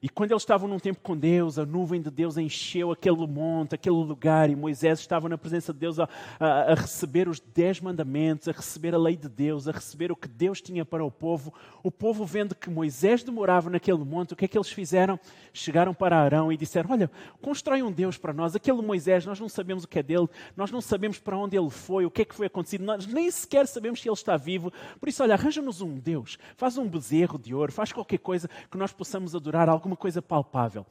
e 0.02 0.08
quando 0.08 0.30
eles 0.30 0.42
estavam 0.42 0.66
num 0.66 0.78
tempo 0.78 1.00
com 1.02 1.14
Deus, 1.14 1.58
a 1.58 1.66
nuvem 1.66 2.00
de 2.00 2.10
Deus 2.10 2.38
encheu 2.38 2.90
aquele 2.90 3.26
monte, 3.26 3.74
aquele 3.74 3.96
lugar, 3.96 4.48
e 4.48 4.56
Moisés 4.56 4.98
estava 4.98 5.28
na 5.28 5.36
presença 5.36 5.74
de 5.74 5.78
Deus 5.78 6.00
a, 6.00 6.08
a, 6.38 6.72
a, 6.72 6.74
receber 6.74 7.28
os 7.28 7.38
dez 7.38 7.82
mandamentos, 7.82 8.48
a 8.48 8.52
receber 8.52 8.94
a 8.94 8.98
lei 8.98 9.14
de 9.14 9.28
Deus, 9.28 9.68
a 9.68 9.72
receber 9.72 10.10
o 10.10 10.16
que 10.16 10.26
Deus 10.26 10.62
tinha 10.62 10.86
para 10.86 11.04
o 11.04 11.10
povo. 11.10 11.52
O 11.82 11.90
povo, 11.90 12.24
vendo 12.24 12.54
que 12.54 12.70
Moisés 12.70 13.22
demorava 13.22 13.68
naquele 13.68 13.98
monte, 13.98 14.32
o 14.32 14.36
que 14.36 14.46
é 14.46 14.48
que 14.48 14.56
eles 14.56 14.70
fizeram? 14.70 15.20
Chegaram 15.52 15.92
para 15.92 16.18
Arão 16.18 16.50
e 16.50 16.56
disseram: 16.56 16.92
Olha, 16.92 17.10
constrói 17.42 17.82
um 17.82 17.92
Deus 17.92 18.16
para 18.16 18.32
nós. 18.32 18.56
Aquele 18.56 18.80
Moisés, 18.80 19.26
nós 19.26 19.38
não 19.38 19.50
sabemos 19.50 19.84
o 19.84 19.88
que 19.88 19.98
é 19.98 20.02
dele, 20.02 20.28
nós 20.56 20.70
não 20.70 20.80
sabemos 20.80 21.18
para 21.18 21.36
onde 21.36 21.58
ele 21.58 21.68
foi, 21.68 22.06
o 22.06 22.10
que 22.10 22.22
é 22.22 22.24
que 22.24 22.34
foi 22.34 22.46
acontecido, 22.46 22.84
nós 22.84 23.06
nem 23.06 23.30
sequer 23.30 23.66
sabemos 23.66 24.00
se 24.00 24.08
ele 24.08 24.14
está 24.14 24.38
vivo. 24.38 24.72
Por 24.98 25.10
isso, 25.10 25.22
olha, 25.22 25.34
arranja-nos 25.34 25.82
um 25.82 25.98
Deus, 25.98 26.38
faz 26.56 26.78
um 26.78 26.88
bezerro 26.88 27.38
de 27.38 27.54
ouro, 27.54 27.70
faz 27.70 27.92
qualquer 27.92 28.18
coisa 28.18 28.48
que 28.70 28.78
nós 28.78 28.94
possamos 28.94 29.34
adorar, 29.34 29.68
alguma 29.68 29.89
alguma 29.90 29.96
coisa 29.96 30.22
palpável. 30.22 30.86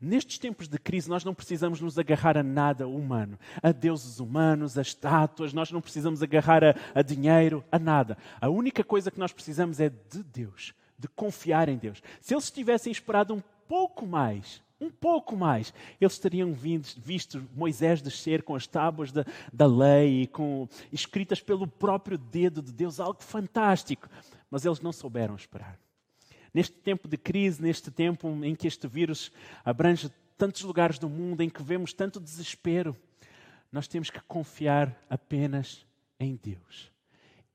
Nestes 0.00 0.38
tempos 0.38 0.68
de 0.68 0.78
crise, 0.78 1.08
nós 1.08 1.24
não 1.24 1.34
precisamos 1.34 1.80
nos 1.80 1.98
agarrar 1.98 2.36
a 2.36 2.42
nada 2.42 2.86
humano, 2.86 3.38
a 3.62 3.72
deuses 3.72 4.20
humanos, 4.20 4.76
a 4.76 4.82
estátuas, 4.82 5.54
nós 5.54 5.72
não 5.72 5.80
precisamos 5.80 6.22
agarrar 6.22 6.62
a, 6.62 6.74
a 6.94 7.00
dinheiro, 7.00 7.64
a 7.72 7.78
nada. 7.78 8.18
A 8.40 8.50
única 8.50 8.84
coisa 8.84 9.10
que 9.10 9.18
nós 9.18 9.32
precisamos 9.32 9.80
é 9.80 9.88
de 9.88 10.22
Deus, 10.22 10.74
de 10.98 11.08
confiar 11.08 11.68
em 11.68 11.78
Deus. 11.78 12.02
Se 12.20 12.34
eles 12.34 12.50
tivessem 12.50 12.92
esperado 12.92 13.32
um 13.32 13.42
pouco 13.66 14.06
mais, 14.06 14.60
um 14.78 14.90
pouco 14.90 15.36
mais, 15.36 15.72
eles 15.98 16.18
teriam 16.18 16.52
vindo, 16.52 16.86
visto 16.98 17.42
Moisés 17.54 18.02
descer 18.02 18.42
com 18.42 18.54
as 18.54 18.66
tábuas 18.66 19.10
da, 19.10 19.24
da 19.50 19.66
lei, 19.66 20.26
com, 20.26 20.68
escritas 20.92 21.40
pelo 21.40 21.66
próprio 21.66 22.18
dedo 22.18 22.60
de 22.60 22.72
Deus, 22.72 23.00
algo 23.00 23.22
fantástico. 23.22 24.06
Mas 24.50 24.66
eles 24.66 24.80
não 24.80 24.92
souberam 24.92 25.34
esperar. 25.34 25.78
Neste 26.54 26.76
tempo 26.76 27.08
de 27.08 27.16
crise, 27.16 27.60
neste 27.60 27.90
tempo 27.90 28.28
em 28.44 28.54
que 28.54 28.68
este 28.68 28.86
vírus 28.86 29.32
abrange 29.64 30.08
tantos 30.38 30.62
lugares 30.62 30.98
do 30.98 31.08
mundo, 31.08 31.40
em 31.40 31.50
que 31.50 31.62
vemos 31.62 31.92
tanto 31.92 32.20
desespero, 32.20 32.96
nós 33.72 33.88
temos 33.88 34.08
que 34.08 34.20
confiar 34.20 34.96
apenas 35.10 35.84
em 36.18 36.38
Deus. 36.40 36.92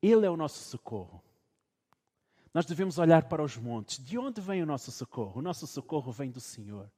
Ele 0.01 0.25
é 0.25 0.29
o 0.29 0.35
nosso 0.35 0.59
socorro. 0.69 1.23
Nós 2.53 2.65
devemos 2.65 2.97
olhar 2.97 3.23
para 3.23 3.43
os 3.43 3.55
montes. 3.55 4.03
De 4.03 4.17
onde 4.17 4.41
vem 4.41 4.61
o 4.61 4.65
nosso 4.65 4.91
socorro? 4.91 5.39
O 5.39 5.41
nosso 5.41 5.65
socorro 5.65 6.11
vem 6.11 6.29
do 6.29 6.41
Senhor. 6.41 6.89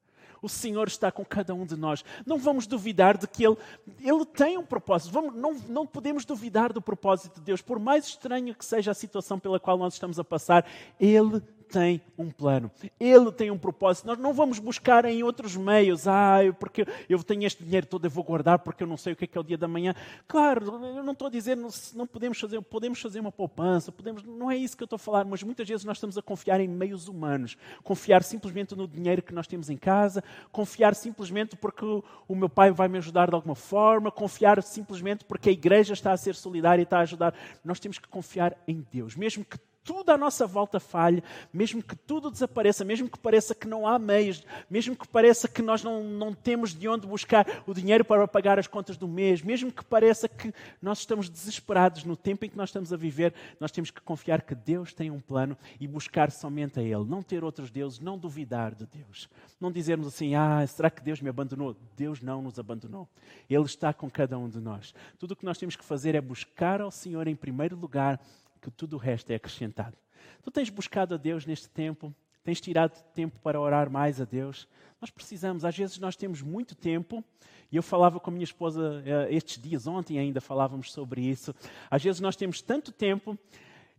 O 0.41 0.49
Senhor 0.49 0.87
está 0.87 1.11
com 1.11 1.23
cada 1.23 1.53
um 1.53 1.65
de 1.65 1.75
nós. 1.75 2.03
Não 2.25 2.39
vamos 2.39 2.65
duvidar 2.65 3.15
de 3.15 3.27
que 3.27 3.45
Ele, 3.45 3.57
Ele 3.99 4.25
tem 4.25 4.57
um 4.57 4.65
propósito. 4.65 5.11
Vamos, 5.11 5.35
não, 5.35 5.53
não 5.53 5.85
podemos 5.85 6.25
duvidar 6.25 6.73
do 6.73 6.81
propósito 6.81 7.35
de 7.35 7.41
Deus. 7.41 7.61
Por 7.61 7.77
mais 7.77 8.05
estranha 8.05 8.55
que 8.55 8.65
seja 8.65 8.89
a 8.91 8.95
situação 8.95 9.39
pela 9.39 9.59
qual 9.59 9.77
nós 9.77 9.93
estamos 9.93 10.17
a 10.17 10.23
passar, 10.23 10.65
Ele 10.99 11.41
tem 11.71 12.01
um 12.17 12.29
plano, 12.29 12.69
Ele 12.99 13.31
tem 13.31 13.49
um 13.49 13.57
propósito. 13.57 14.05
Nós 14.05 14.17
não 14.17 14.33
vamos 14.33 14.59
buscar 14.59 15.05
em 15.05 15.23
outros 15.23 15.55
meios, 15.55 16.07
ah, 16.07 16.39
porque 16.59 16.85
eu 17.09 17.23
tenho 17.23 17.45
este 17.45 17.63
dinheiro 17.63 17.87
todo, 17.87 18.05
eu 18.05 18.09
vou 18.09 18.23
guardar 18.23 18.59
porque 18.59 18.83
eu 18.83 18.87
não 18.87 18.97
sei 18.97 19.13
o 19.13 19.15
que 19.15 19.23
é, 19.23 19.27
que 19.27 19.37
é 19.37 19.41
o 19.41 19.43
dia 19.43 19.57
da 19.57 19.67
manhã. 19.67 19.95
Claro, 20.27 20.65
eu 20.65 21.03
não 21.03 21.13
estou 21.13 21.27
a 21.27 21.31
dizer, 21.31 21.55
não, 21.55 21.69
não 21.95 22.05
podemos 22.05 22.39
fazer, 22.39 22.61
podemos 22.61 23.01
fazer 23.01 23.19
uma 23.19 23.31
poupança, 23.31 23.91
podemos, 23.91 24.23
não 24.23 24.51
é 24.51 24.57
isso 24.57 24.75
que 24.75 24.83
eu 24.83 24.85
estou 24.85 24.97
a 24.97 24.99
falar, 24.99 25.25
mas 25.25 25.41
muitas 25.43 25.67
vezes 25.67 25.85
nós 25.85 25.97
estamos 25.97 26.17
a 26.17 26.21
confiar 26.21 26.59
em 26.59 26.67
meios 26.67 27.07
humanos, 27.07 27.57
confiar 27.83 28.23
simplesmente 28.23 28.75
no 28.75 28.87
dinheiro 28.87 29.21
que 29.21 29.33
nós 29.33 29.47
temos 29.47 29.69
em 29.69 29.77
casa, 29.77 30.23
confiar 30.51 30.93
simplesmente 30.93 31.55
porque 31.55 31.85
o, 31.85 32.03
o 32.27 32.35
meu 32.35 32.49
pai 32.49 32.71
vai 32.71 32.87
me 32.87 32.97
ajudar 32.97 33.29
de 33.29 33.35
alguma 33.35 33.55
forma, 33.55 34.11
confiar 34.11 34.61
simplesmente 34.61 35.23
porque 35.25 35.49
a 35.49 35.53
igreja 35.53 35.93
está 35.93 36.11
a 36.11 36.17
ser 36.17 36.35
solidária 36.35 36.81
e 36.81 36.83
está 36.83 36.97
a 36.97 37.01
ajudar. 37.01 37.33
Nós 37.63 37.79
temos 37.79 37.97
que 37.97 38.07
confiar 38.07 38.57
em 38.67 38.85
Deus, 38.91 39.15
mesmo 39.15 39.45
que 39.45 39.57
tudo 39.83 40.11
à 40.11 40.17
nossa 40.17 40.45
volta 40.45 40.79
falhe, 40.79 41.23
mesmo 41.51 41.81
que 41.81 41.95
tudo 41.95 42.29
desapareça, 42.29 42.85
mesmo 42.85 43.09
que 43.09 43.17
pareça 43.17 43.55
que 43.55 43.67
não 43.67 43.87
há 43.87 43.97
meios, 43.97 44.43
mesmo 44.69 44.95
que 44.95 45.07
pareça 45.07 45.47
que 45.47 45.61
nós 45.61 45.83
não, 45.83 46.03
não 46.03 46.33
temos 46.33 46.73
de 46.73 46.87
onde 46.87 47.07
buscar 47.07 47.45
o 47.65 47.73
dinheiro 47.73 48.05
para 48.05 48.27
pagar 48.27 48.59
as 48.59 48.67
contas 48.67 48.97
do 48.97 49.07
mês, 49.07 49.41
mesmo 49.41 49.71
que 49.71 49.83
pareça 49.83 50.27
que 50.27 50.53
nós 50.81 50.99
estamos 50.99 51.29
desesperados 51.29 52.03
no 52.03 52.15
tempo 52.15 52.45
em 52.45 52.49
que 52.49 52.57
nós 52.57 52.69
estamos 52.69 52.93
a 52.93 52.97
viver, 52.97 53.33
nós 53.59 53.71
temos 53.71 53.89
que 53.89 54.01
confiar 54.01 54.41
que 54.41 54.53
Deus 54.53 54.93
tem 54.93 55.09
um 55.09 55.19
plano 55.19 55.57
e 55.79 55.87
buscar 55.87 56.31
somente 56.31 56.79
a 56.79 56.83
Ele, 56.83 57.05
não 57.05 57.23
ter 57.23 57.43
outros 57.43 57.71
deuses, 57.71 57.99
não 57.99 58.17
duvidar 58.17 58.75
de 58.75 58.85
Deus, 58.85 59.29
não 59.59 59.71
dizermos 59.71 60.07
assim, 60.07 60.35
ah, 60.35 60.65
será 60.67 60.89
que 60.89 61.01
Deus 61.01 61.21
me 61.21 61.29
abandonou? 61.29 61.75
Deus 61.97 62.21
não 62.21 62.41
nos 62.41 62.59
abandonou. 62.59 63.07
Ele 63.49 63.65
está 63.65 63.93
com 63.93 64.09
cada 64.09 64.37
um 64.37 64.49
de 64.49 64.59
nós. 64.59 64.93
Tudo 65.17 65.31
o 65.31 65.35
que 65.35 65.45
nós 65.45 65.57
temos 65.57 65.75
que 65.75 65.83
fazer 65.83 66.15
é 66.15 66.21
buscar 66.21 66.81
ao 66.81 66.91
Senhor 66.91 67.27
em 67.27 67.35
primeiro 67.35 67.75
lugar 67.75 68.19
que 68.61 68.69
tudo 68.69 68.95
o 68.95 68.99
resto 68.99 69.31
é 69.31 69.35
acrescentado. 69.35 69.97
Tu 70.43 70.51
tens 70.51 70.69
buscado 70.69 71.15
a 71.15 71.17
Deus 71.17 71.45
neste 71.45 71.69
tempo, 71.69 72.13
tens 72.43 72.61
tirado 72.61 73.01
tempo 73.13 73.39
para 73.39 73.59
orar 73.59 73.89
mais 73.89 74.21
a 74.21 74.25
Deus. 74.25 74.67
Nós 74.99 75.09
precisamos, 75.09 75.65
às 75.65 75.75
vezes 75.75 75.97
nós 75.97 76.15
temos 76.15 76.41
muito 76.41 76.75
tempo, 76.75 77.23
e 77.71 77.75
eu 77.75 77.83
falava 77.83 78.19
com 78.19 78.29
a 78.29 78.33
minha 78.33 78.43
esposa 78.43 78.81
uh, 78.81 79.33
estes 79.33 79.61
dias, 79.61 79.87
ontem 79.87 80.19
ainda 80.19 80.41
falávamos 80.41 80.91
sobre 80.91 81.21
isso. 81.21 81.55
Às 81.89 82.03
vezes 82.03 82.21
nós 82.21 82.35
temos 82.35 82.61
tanto 82.61 82.91
tempo 82.91 83.37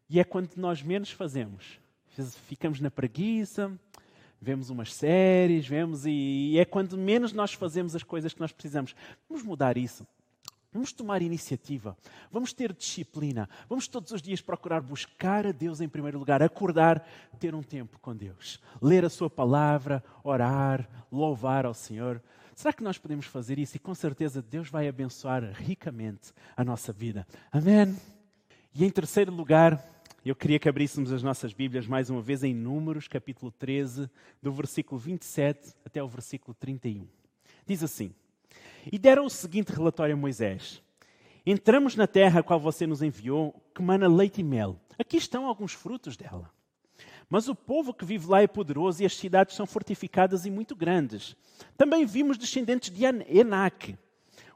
e 0.08 0.20
é 0.20 0.24
quando 0.24 0.50
nós 0.56 0.82
menos 0.82 1.10
fazemos. 1.10 1.80
Ficamos 2.46 2.80
na 2.80 2.90
preguiça, 2.90 3.72
vemos 4.40 4.68
umas 4.68 4.92
séries, 4.92 5.66
vemos 5.66 6.04
e, 6.04 6.50
e 6.52 6.58
é 6.58 6.64
quando 6.64 6.98
menos 6.98 7.32
nós 7.32 7.54
fazemos 7.54 7.96
as 7.96 8.02
coisas 8.02 8.34
que 8.34 8.40
nós 8.40 8.52
precisamos. 8.52 8.94
Vamos 9.28 9.42
mudar 9.42 9.78
isso. 9.78 10.06
Vamos 10.72 10.90
tomar 10.90 11.20
iniciativa, 11.20 11.94
vamos 12.30 12.54
ter 12.54 12.72
disciplina, 12.72 13.46
vamos 13.68 13.86
todos 13.86 14.10
os 14.10 14.22
dias 14.22 14.40
procurar 14.40 14.80
buscar 14.80 15.46
a 15.46 15.52
Deus 15.52 15.82
em 15.82 15.88
primeiro 15.88 16.18
lugar, 16.18 16.42
acordar, 16.42 17.06
ter 17.38 17.54
um 17.54 17.62
tempo 17.62 17.98
com 17.98 18.16
Deus, 18.16 18.58
ler 18.80 19.04
a 19.04 19.10
Sua 19.10 19.28
palavra, 19.28 20.02
orar, 20.24 20.88
louvar 21.10 21.66
ao 21.66 21.74
Senhor. 21.74 22.22
Será 22.54 22.72
que 22.72 22.82
nós 22.82 22.96
podemos 22.96 23.26
fazer 23.26 23.58
isso? 23.58 23.76
E 23.76 23.80
com 23.80 23.94
certeza 23.94 24.40
Deus 24.40 24.70
vai 24.70 24.88
abençoar 24.88 25.44
ricamente 25.52 26.32
a 26.56 26.64
nossa 26.64 26.90
vida. 26.90 27.26
Amém? 27.50 27.94
E 28.74 28.82
em 28.82 28.90
terceiro 28.90 29.30
lugar, 29.30 29.86
eu 30.24 30.34
queria 30.34 30.58
que 30.58 30.70
abríssemos 30.70 31.12
as 31.12 31.22
nossas 31.22 31.52
Bíblias 31.52 31.86
mais 31.86 32.08
uma 32.08 32.22
vez 32.22 32.42
em 32.42 32.54
Números, 32.54 33.08
capítulo 33.08 33.50
13, 33.50 34.08
do 34.40 34.50
versículo 34.50 34.98
27 34.98 35.74
até 35.84 36.02
o 36.02 36.08
versículo 36.08 36.54
31. 36.54 37.06
Diz 37.66 37.82
assim. 37.82 38.14
E 38.90 38.98
deram 38.98 39.26
o 39.26 39.30
seguinte 39.30 39.72
relatório 39.72 40.14
a 40.14 40.18
Moisés: 40.18 40.82
Entramos 41.44 41.96
na 41.96 42.06
terra 42.06 42.40
a 42.40 42.42
qual 42.42 42.58
você 42.58 42.86
nos 42.86 43.02
enviou, 43.02 43.54
que 43.74 43.82
mana 43.82 44.08
leite 44.08 44.40
e 44.40 44.44
mel. 44.44 44.78
Aqui 44.98 45.16
estão 45.16 45.46
alguns 45.46 45.72
frutos 45.72 46.16
dela. 46.16 46.50
Mas 47.28 47.48
o 47.48 47.54
povo 47.54 47.94
que 47.94 48.04
vive 48.04 48.26
lá 48.26 48.42
é 48.42 48.46
poderoso 48.46 49.02
e 49.02 49.06
as 49.06 49.16
cidades 49.16 49.56
são 49.56 49.66
fortificadas 49.66 50.44
e 50.44 50.50
muito 50.50 50.76
grandes. 50.76 51.34
Também 51.76 52.04
vimos 52.04 52.36
descendentes 52.36 52.90
de 52.90 53.04
Enac. 53.04 53.96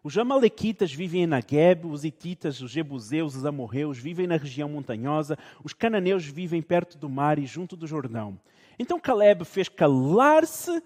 Os 0.05 0.17
amalequitas 0.17 0.93
vivem 0.93 1.23
em 1.23 1.27
Nagueb, 1.27 1.87
os 1.87 2.05
hititas, 2.05 2.61
os 2.61 2.71
jebuseus, 2.71 3.35
os 3.35 3.45
amorreus 3.45 3.99
vivem 3.99 4.27
na 4.27 4.37
região 4.37 4.69
montanhosa, 4.69 5.37
os 5.65 5.73
cananeus 5.73 6.25
vivem 6.25 6.63
perto 6.63 6.97
do 6.97 7.09
mar 7.09 7.39
e 7.39 7.47
junto 7.47 7.77
do 7.77 7.87
Jordão. 7.87 8.39
Então 8.79 9.01
Caleb 9.01 9.45
fez 9.45 9.69
calar-se 9.69 10.83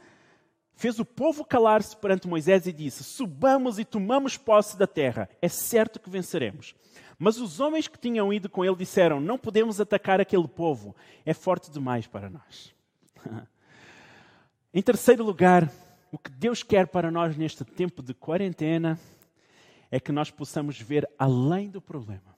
fez 0.81 0.99
o 0.99 1.05
povo 1.05 1.45
calar-se 1.45 1.95
perante 1.95 2.27
Moisés 2.27 2.67
e 2.67 2.73
disse: 2.73 3.05
Subamos 3.05 3.79
e 3.79 3.85
tomamos 3.85 4.39
posse 4.39 4.79
da 4.79 4.87
terra, 4.87 5.29
é 5.43 5.47
certo 5.49 6.01
que 6.01 6.09
venceremos. 6.09 6.75
Mas 7.19 7.37
os 7.37 7.61
homens 7.61 7.87
que 7.87 7.99
tinham 7.99 8.33
ido 8.33 8.49
com 8.49 8.65
ele 8.65 8.77
disseram: 8.77 9.21
Não 9.21 9.37
podemos 9.37 9.79
atacar 9.79 10.23
aquele 10.23 10.49
povo, 10.49 10.97
é 11.27 11.35
forte 11.35 11.71
demais 11.71 12.07
para 12.07 12.31
nós. 12.31 12.75
em 14.73 14.81
terceiro 14.81 15.23
lugar, 15.23 15.71
o 16.11 16.17
que 16.17 16.31
Deus 16.31 16.63
quer 16.63 16.87
para 16.87 17.11
nós 17.11 17.37
neste 17.37 17.63
tempo 17.63 18.03
de 18.03 18.15
quarentena 18.15 18.99
é 19.91 20.01
que 20.01 20.11
nós 20.11 20.31
possamos 20.31 20.81
ver 20.81 21.07
além 21.19 21.69
do 21.69 21.83
problema. 21.83 22.35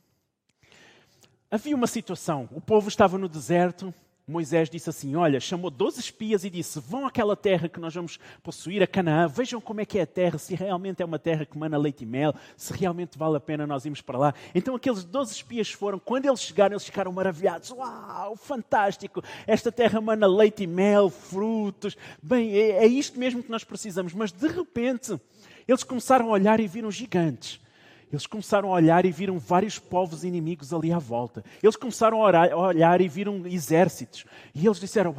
Havia 1.49 1.77
uma 1.77 1.87
situação: 1.87 2.49
o 2.51 2.61
povo 2.61 2.89
estava 2.89 3.17
no 3.17 3.29
deserto, 3.29 3.95
Moisés 4.33 4.71
disse 4.71 4.89
assim: 4.89 5.15
Olha, 5.15 5.39
chamou 5.39 5.71
12 5.71 6.01
espias 6.01 6.43
e 6.45 6.51
disse: 6.51 6.81
Vão 6.81 7.07
àquela 7.07 7.37
terra 7.37 7.69
que 7.69 7.79
nós 7.79 7.95
vamos 7.95 8.19
possuir, 8.43 8.83
a 8.83 8.87
Canaã, 8.87 9.29
vejam 9.29 9.61
como 9.61 9.81
é 9.81 9.85
que 9.85 9.99
é 9.99 10.03
a 10.03 10.07
terra, 10.07 10.39
se 10.39 10.55
realmente 10.55 11.03
é 11.03 11.05
uma 11.05 11.19
terra 11.19 11.45
que 11.45 11.57
mana 11.57 11.77
leite 11.77 12.03
e 12.03 12.07
mel, 12.07 12.35
se 12.57 12.73
realmente 12.73 13.19
vale 13.19 13.37
a 13.37 13.41
pena 13.41 13.67
nós 13.67 13.85
irmos 13.85 14.01
para 14.01 14.19
lá. 14.19 14.35
Então 14.55 14.75
aqueles 14.75 15.05
12 15.05 15.33
espias 15.33 15.71
foram, 15.71 15.99
quando 15.99 16.27
eles 16.27 16.41
chegaram, 16.41 16.73
eles 16.73 16.85
ficaram 16.85 17.13
maravilhados: 17.13 17.71
Uau, 17.71 18.35
fantástico! 18.37 19.23
Esta 19.47 19.71
terra 19.71 20.01
mana 20.01 20.27
leite 20.27 20.65
e 20.65 20.67
mel, 20.67 21.11
frutos. 21.11 21.97
Bem, 22.23 22.53
é, 22.55 22.85
é 22.85 22.87
isto 22.87 23.19
mesmo 23.19 23.43
que 23.43 23.51
nós 23.51 23.63
precisamos. 23.63 24.15
Mas 24.15 24.33
de 24.33 24.49
repente, 24.49 25.21
eles 25.69 25.85
começaram 25.85 26.29
a 26.29 26.33
olhar 26.33 26.59
e 26.59 26.67
viram 26.67 26.91
gigantes. 26.91 27.62
Eles 28.13 28.27
começaram 28.27 28.69
a 28.69 28.73
olhar 28.73 29.07
e 29.07 29.11
viram 29.11 29.39
vários 29.39 29.79
povos 29.79 30.23
inimigos 30.23 30.75
ali 30.75 30.93
à 30.93 30.99
volta. 30.99 31.43
Eles 31.63 31.77
começaram 31.77 32.23
a 32.23 32.57
olhar 32.59 33.01
e 33.01 33.09
viram 33.09 33.47
exércitos. 33.47 34.27
E 34.55 34.67
eles 34.67 34.79
disseram: 34.79 35.17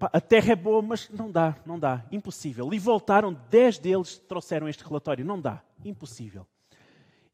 a 0.00 0.20
terra 0.20 0.52
é 0.52 0.56
boa, 0.56 0.80
mas 0.80 1.10
não 1.10 1.30
dá, 1.30 1.54
não 1.66 1.78
dá, 1.78 2.02
impossível. 2.10 2.72
E 2.72 2.78
voltaram, 2.78 3.36
dez 3.50 3.78
deles 3.78 4.16
trouxeram 4.26 4.66
este 4.70 4.82
relatório: 4.82 5.22
não 5.22 5.38
dá, 5.38 5.60
impossível. 5.84 6.46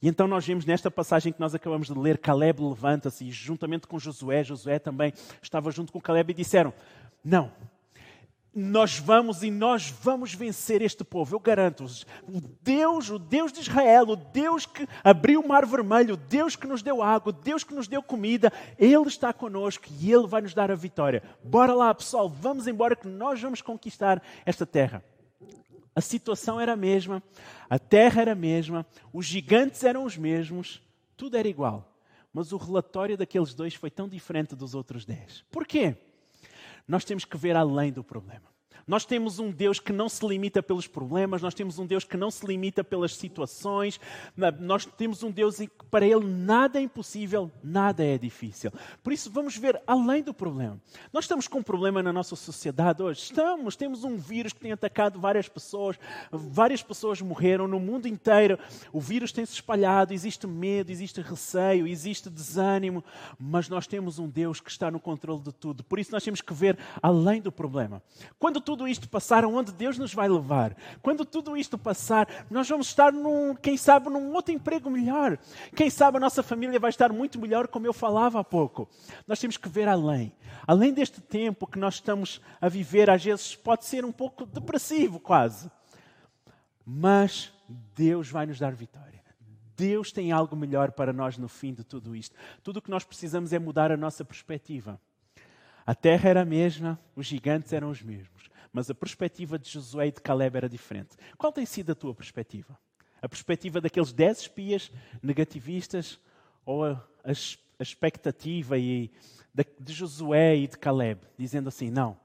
E 0.03 0.09
então 0.09 0.27
nós 0.27 0.45
vemos 0.45 0.65
nesta 0.65 0.91
passagem 0.91 1.33
que 1.33 1.41
nós 1.41 1.55
acabamos 1.55 1.87
de 1.87 1.97
ler: 1.97 2.19
Caleb 2.19 2.61
levanta-se, 2.61 3.29
e 3.29 3.31
juntamente 3.31 3.87
com 3.87 3.97
Josué, 3.97 4.43
Josué 4.43 4.81
também 4.81 5.13
estava 5.41 5.71
junto 5.71 5.93
com 5.93 6.01
Caleb, 6.01 6.33
e 6.33 6.35
disseram: 6.35 6.75
Não, 7.25 7.53
nós 8.59 8.99
vamos 8.99 9.43
e 9.43 9.51
nós 9.51 9.91
vamos 10.03 10.35
vencer 10.35 10.83
este 10.83 11.05
povo, 11.05 11.35
eu 11.35 11.41
garanto-vos. 11.41 12.07
O 12.27 12.41
Deus, 12.63 13.09
o 13.11 13.19
Deus 13.19 13.53
de 13.53 13.61
Israel, 13.61 14.09
o 14.09 14.17
Deus 14.17 14.67
que 14.67 14.87
abriu 15.03 15.41
o 15.41 15.49
mar 15.49 15.65
vermelho, 15.65 16.15
o 16.15 16.17
Deus 16.17 16.57
que 16.57 16.67
nos 16.67 16.83
deu 16.83 17.03
água, 17.03 17.31
o 17.31 17.33
Deus 17.33 17.65
que 17.65 17.75
nos 17.75 17.89
deu 17.89 18.03
comida, 18.03 18.53
Ele 18.79 19.07
está 19.09 19.33
conosco 19.33 19.85
e 20.01 20.13
Ele 20.13 20.27
vai 20.27 20.43
nos 20.43 20.55
dar 20.55 20.71
a 20.71 20.75
vitória. 20.75 21.23
Bora 21.43 21.75
lá, 21.75 21.95
pessoal, 21.95 22.29
vamos 22.29 22.67
embora 22.67 22.97
que 22.97 23.07
nós 23.07 23.41
vamos 23.41 23.63
conquistar 23.63 24.23
esta 24.45 24.67
terra. 24.67 25.03
A 25.95 26.01
situação 26.01 26.61
era 26.61 26.75
a 26.75 26.77
mesma, 26.77 27.23
a 27.69 27.79
terra 27.79 28.23
era 28.23 28.33
a 28.33 28.37
mesma, 28.37 28.87
os 29.13 29.27
gigantes 29.27 29.83
eram 29.83 30.05
os 30.05 30.17
mesmos, 30.17 30.81
tudo 31.17 31.37
era 31.37 31.49
igual. 31.49 31.93
Mas 32.33 32.53
o 32.53 32.57
relatório 32.57 33.17
daqueles 33.17 33.53
dois 33.55 33.75
foi 33.75 33.91
tão 33.91 34.09
diferente 34.09 34.55
dos 34.55 34.75
outros 34.75 35.05
dez. 35.05 35.45
Porquê? 35.51 35.97
Nós 36.87 37.05
temos 37.05 37.25
que 37.25 37.37
ver 37.37 37.57
além 37.57 37.93
do 37.93 38.05
problema. 38.05 38.48
Nós 38.89 39.05
temos 39.05 39.39
um 39.39 39.51
Deus 39.51 39.79
que 39.79 39.93
não 39.93 40.09
se 40.09 40.27
limita 40.27 40.63
pelos 40.63 40.87
problemas, 40.87 41.43
nós 41.43 41.53
temos 41.53 41.79
um 41.79 41.85
Deus 41.85 42.05
que 42.05 42.17
não 42.17 42.31
se 42.31 42.47
limita 42.47 42.83
pelas 42.83 43.15
situações, 43.15 44.01
nós 44.59 44.87
temos 44.87 45.23
um 45.23 45.31
Deus 45.31 45.61
em 45.61 45.67
que 45.67 45.85
para 45.91 46.07
Ele 46.07 46.25
nada 46.25 46.79
é 46.79 46.83
impossível, 46.83 47.51
nada 47.63 48.03
é 48.03 48.17
difícil. 48.17 48.73
Por 49.03 49.13
isso, 49.13 49.31
vamos 49.31 49.59
ver 49.59 49.81
além 49.87 50.23
do 50.23 50.33
problema. 50.33 50.81
Nós 51.13 51.25
estamos 51.25 51.47
com 51.47 51.59
um 51.59 51.63
problema 51.63 52.03
na 52.03 52.15
nossa 52.15 52.35
sociedade 52.35 53.03
hoje. 53.03 53.21
Estamos, 53.21 53.77
temos 53.77 54.05
um 54.05 54.17
vírus 54.17 54.55
que 54.55 54.61
tem 54.61 54.73
atacado 54.73 55.21
várias 55.21 55.49
pessoas, 55.49 55.99
várias 56.33 56.83
pessoas 56.83 57.21
morreram 57.21 57.69
no 57.69 57.79
mundo 57.79 58.09
inteiro. 58.09 58.59
O 58.91 59.01
vírus 59.01 59.33
tem 59.33 59.45
se 59.45 59.53
espalhado, 59.53 60.15
existe 60.15 60.47
medo, 60.47 60.91
existe 60.91 61.21
receio, 61.21 61.87
existe 61.87 62.31
desânimo, 62.31 63.05
mas 63.39 63.69
nós 63.69 63.87
temos 63.87 64.19
um 64.19 64.29
Deus 64.29 64.61
que 64.61 64.71
está 64.71 64.91
no 64.91 64.99
controle 64.99 65.43
de 65.43 65.53
tudo. 65.53 65.85
Por 65.85 65.99
isso, 65.99 66.11
nós 66.13 66.25
temos 66.25 66.41
que 66.41 66.55
ver 66.55 66.79
além 67.03 67.43
do 67.43 67.53
problema. 67.53 68.03
Quando 68.39 68.63
tudo 68.63 68.78
isto 68.87 69.09
passar, 69.09 69.45
onde 69.45 69.73
Deus 69.73 69.99
nos 69.99 70.13
vai 70.13 70.29
levar? 70.29 70.77
Quando 71.03 71.25
tudo 71.25 71.57
isto 71.57 71.79
passar, 71.79 72.29
nós 72.51 72.69
vamos 72.69 72.89
estar, 72.89 73.13
num, 73.13 73.55
quem 73.55 73.77
sabe, 73.77 74.11
num 74.11 74.33
outro 74.33 74.53
emprego 74.53 74.91
melhor. 74.91 75.39
Quem 75.75 75.89
sabe 75.89 76.19
a 76.19 76.21
nossa 76.21 76.43
família 76.43 76.79
vai 76.79 76.91
estar 76.91 77.13
muito 77.13 77.41
melhor, 77.41 77.67
como 77.67 77.87
eu 77.87 77.93
falava 77.93 78.39
há 78.39 78.45
pouco. 78.45 78.89
Nós 79.27 79.41
temos 79.41 79.57
que 79.57 79.69
ver 79.69 79.89
além. 79.89 80.33
Além 80.67 80.93
deste 80.93 81.21
tempo 81.21 81.67
que 81.67 81.79
nós 81.79 81.95
estamos 81.95 82.41
a 82.61 82.69
viver, 82.69 83.09
às 83.09 83.25
vezes 83.25 83.57
pode 83.57 83.87
ser 83.87 84.05
um 84.05 84.13
pouco 84.13 84.45
depressivo, 84.45 85.19
quase. 85.19 85.71
Mas 86.85 87.53
Deus 87.97 88.31
vai 88.31 88.47
nos 88.47 88.59
dar 88.59 88.75
vitória. 88.75 89.09
Deus 89.77 90.11
tem 90.11 90.33
algo 90.33 90.57
melhor 90.57 90.91
para 90.91 91.13
nós 91.13 91.39
no 91.39 91.49
fim 91.49 91.73
de 91.73 91.85
tudo 91.85 92.17
isto. 92.17 92.35
Tudo 92.65 92.79
o 92.79 92.83
que 92.83 92.91
nós 92.91 93.05
precisamos 93.05 93.53
é 93.53 93.59
mudar 93.59 93.93
a 93.93 93.97
nossa 93.97 94.25
perspectiva. 94.25 95.01
A 95.87 95.95
terra 95.95 96.29
era 96.29 96.43
a 96.43 96.45
mesma, 96.45 97.01
os 97.17 97.27
gigantes 97.27 97.73
eram 97.73 97.89
os 97.89 98.03
mesmos, 98.03 98.48
mas 98.73 98.91
a 98.91 98.95
perspectiva 98.95 99.59
de 99.59 99.69
Josué 99.69 100.09
e 100.09 100.13
de 100.13 100.21
Caleb 100.21 100.57
era 100.57 100.69
diferente. 100.69 101.17
Qual 101.37 101.53
tem 101.53 101.67
sido 101.67 101.93
a 101.93 101.95
tua 101.95 102.15
perspectiva? 102.15 102.79
A 103.21 103.29
perspectiva 103.29 103.81
daqueles 103.81 104.13
dez 104.13 104.41
espias 104.41 104.91
negativistas 105.23 106.19
ou 106.65 106.85
a, 106.85 106.93
a, 107.25 107.31
a 107.79 107.83
expectativa 107.83 108.79
e, 108.79 109.11
de, 109.53 109.67
de 109.81 109.93
Josué 109.93 110.57
e 110.57 110.67
de 110.67 110.79
Caleb, 110.79 111.21
dizendo 111.37 111.69
assim: 111.69 111.91
não, 111.91 112.19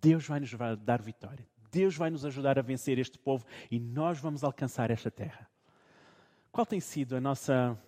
Deus 0.00 0.26
vai 0.26 0.40
nos 0.40 0.50
dar 0.82 1.00
vitória, 1.00 1.46
Deus 1.70 1.96
vai 1.96 2.10
nos 2.10 2.24
ajudar 2.24 2.58
a 2.58 2.62
vencer 2.62 2.98
este 2.98 3.18
povo 3.18 3.44
e 3.70 3.78
nós 3.78 4.18
vamos 4.18 4.42
alcançar 4.42 4.90
esta 4.90 5.10
terra. 5.10 5.48
Qual 6.50 6.66
tem 6.66 6.80
sido 6.80 7.16
a 7.16 7.20
nossa, 7.20 7.78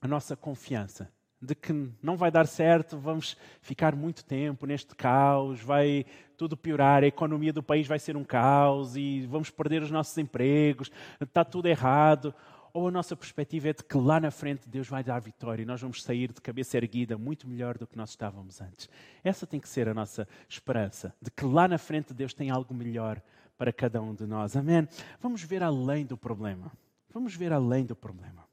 a 0.00 0.08
nossa 0.08 0.34
confiança? 0.34 1.12
De 1.44 1.54
que 1.54 1.72
não 2.02 2.16
vai 2.16 2.30
dar 2.30 2.46
certo, 2.46 2.98
vamos 2.98 3.36
ficar 3.60 3.94
muito 3.94 4.24
tempo 4.24 4.66
neste 4.66 4.94
caos, 4.94 5.60
vai 5.60 6.04
tudo 6.36 6.56
piorar, 6.56 7.04
a 7.04 7.06
economia 7.06 7.52
do 7.52 7.62
país 7.62 7.86
vai 7.86 7.98
ser 7.98 8.16
um 8.16 8.24
caos 8.24 8.96
e 8.96 9.26
vamos 9.26 9.50
perder 9.50 9.82
os 9.82 9.90
nossos 9.90 10.16
empregos, 10.18 10.90
está 11.20 11.44
tudo 11.44 11.66
errado. 11.66 12.34
Ou 12.72 12.88
a 12.88 12.90
nossa 12.90 13.14
perspectiva 13.14 13.68
é 13.68 13.72
de 13.72 13.84
que 13.84 13.96
lá 13.96 14.18
na 14.18 14.32
frente 14.32 14.68
Deus 14.68 14.88
vai 14.88 15.04
dar 15.04 15.20
vitória 15.20 15.62
e 15.62 15.64
nós 15.64 15.80
vamos 15.80 16.02
sair 16.02 16.32
de 16.32 16.40
cabeça 16.40 16.76
erguida 16.76 17.16
muito 17.16 17.46
melhor 17.46 17.78
do 17.78 17.86
que 17.86 17.96
nós 17.96 18.10
estávamos 18.10 18.60
antes. 18.60 18.90
Essa 19.22 19.46
tem 19.46 19.60
que 19.60 19.68
ser 19.68 19.88
a 19.88 19.94
nossa 19.94 20.26
esperança, 20.48 21.14
de 21.22 21.30
que 21.30 21.44
lá 21.44 21.68
na 21.68 21.78
frente 21.78 22.12
Deus 22.12 22.34
tem 22.34 22.50
algo 22.50 22.74
melhor 22.74 23.22
para 23.56 23.72
cada 23.72 24.02
um 24.02 24.12
de 24.12 24.26
nós. 24.26 24.56
Amém? 24.56 24.88
Vamos 25.20 25.44
ver 25.44 25.62
além 25.62 26.04
do 26.04 26.16
problema. 26.16 26.72
Vamos 27.12 27.36
ver 27.36 27.52
além 27.52 27.86
do 27.86 27.94
problema. 27.94 28.43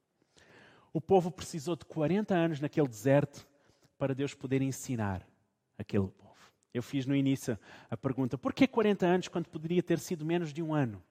O 0.93 0.99
povo 0.99 1.31
precisou 1.31 1.75
de 1.75 1.85
40 1.85 2.33
anos 2.35 2.59
naquele 2.59 2.87
deserto 2.87 3.47
para 3.97 4.13
Deus 4.13 4.33
poder 4.33 4.61
ensinar 4.61 5.25
aquele 5.77 6.07
povo. 6.07 6.31
Eu 6.73 6.83
fiz 6.83 7.05
no 7.05 7.15
início 7.15 7.57
a 7.89 7.95
pergunta: 7.95 8.37
por 8.37 8.53
que 8.53 8.67
40 8.67 9.05
anos 9.05 9.27
quando 9.27 9.47
poderia 9.47 9.81
ter 9.81 9.99
sido 9.99 10.25
menos 10.25 10.53
de 10.53 10.61
um 10.61 10.73
ano? 10.73 11.01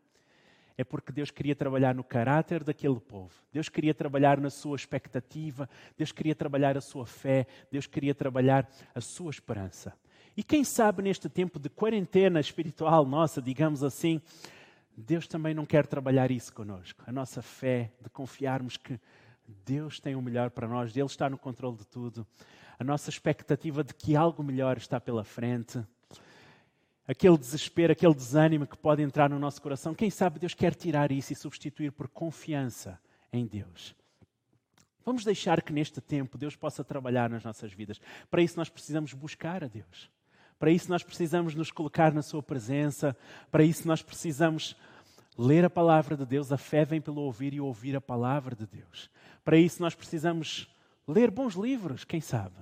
É 0.76 0.84
porque 0.84 1.12
Deus 1.12 1.30
queria 1.30 1.54
trabalhar 1.54 1.94
no 1.94 2.02
caráter 2.02 2.64
daquele 2.64 2.98
povo. 2.98 3.34
Deus 3.52 3.68
queria 3.68 3.92
trabalhar 3.92 4.40
na 4.40 4.48
sua 4.48 4.76
expectativa, 4.76 5.68
Deus 5.96 6.10
queria 6.10 6.34
trabalhar 6.34 6.76
a 6.76 6.80
sua 6.80 7.04
fé, 7.04 7.46
Deus 7.70 7.86
queria 7.86 8.14
trabalhar 8.14 8.66
a 8.94 9.00
sua 9.00 9.30
esperança. 9.30 9.92
E 10.34 10.42
quem 10.42 10.64
sabe 10.64 11.02
neste 11.02 11.28
tempo 11.28 11.58
de 11.58 11.68
quarentena 11.68 12.40
espiritual 12.40 13.04
nossa, 13.04 13.42
digamos 13.42 13.84
assim, 13.84 14.22
Deus 14.96 15.26
também 15.26 15.52
não 15.52 15.66
quer 15.66 15.86
trabalhar 15.86 16.30
isso 16.30 16.52
conosco. 16.52 17.02
A 17.06 17.12
nossa 17.12 17.42
fé, 17.42 17.92
de 18.02 18.08
confiarmos 18.08 18.78
que 18.78 18.98
Deus 19.64 20.00
tem 20.00 20.14
o 20.14 20.22
melhor 20.22 20.50
para 20.50 20.68
nós, 20.68 20.96
Ele 20.96 21.06
está 21.06 21.28
no 21.28 21.38
controle 21.38 21.76
de 21.76 21.86
tudo. 21.86 22.26
A 22.78 22.84
nossa 22.84 23.10
expectativa 23.10 23.84
de 23.84 23.94
que 23.94 24.16
algo 24.16 24.42
melhor 24.42 24.76
está 24.76 25.00
pela 25.00 25.24
frente. 25.24 25.78
Aquele 27.06 27.36
desespero, 27.36 27.92
aquele 27.92 28.14
desânimo 28.14 28.66
que 28.66 28.76
pode 28.76 29.02
entrar 29.02 29.28
no 29.28 29.38
nosso 29.38 29.60
coração, 29.60 29.94
quem 29.94 30.10
sabe 30.10 30.38
Deus 30.38 30.54
quer 30.54 30.74
tirar 30.74 31.10
isso 31.10 31.32
e 31.32 31.36
substituir 31.36 31.90
por 31.92 32.08
confiança 32.08 32.98
em 33.32 33.46
Deus. 33.46 33.94
Vamos 35.04 35.24
deixar 35.24 35.62
que 35.62 35.72
neste 35.72 36.00
tempo 36.00 36.38
Deus 36.38 36.54
possa 36.54 36.84
trabalhar 36.84 37.28
nas 37.28 37.42
nossas 37.42 37.72
vidas. 37.72 38.00
Para 38.30 38.42
isso 38.42 38.56
nós 38.56 38.68
precisamos 38.68 39.12
buscar 39.12 39.64
a 39.64 39.66
Deus. 39.66 40.10
Para 40.58 40.70
isso 40.70 40.90
nós 40.90 41.02
precisamos 41.02 41.54
nos 41.54 41.70
colocar 41.70 42.12
na 42.12 42.22
Sua 42.22 42.42
presença. 42.42 43.16
Para 43.50 43.64
isso 43.64 43.88
nós 43.88 44.02
precisamos 44.02 44.76
ler 45.40 45.64
a 45.64 45.70
palavra 45.70 46.16
de 46.16 46.26
Deus. 46.26 46.52
A 46.52 46.58
fé 46.58 46.84
vem 46.84 47.00
pelo 47.00 47.22
ouvir 47.22 47.54
e 47.54 47.60
ouvir 47.60 47.96
a 47.96 48.00
palavra 48.00 48.54
de 48.54 48.66
Deus. 48.66 49.10
Para 49.42 49.56
isso, 49.56 49.80
nós 49.82 49.94
precisamos 49.94 50.68
ler 51.08 51.30
bons 51.30 51.54
livros, 51.54 52.04
quem 52.04 52.20
sabe. 52.20 52.54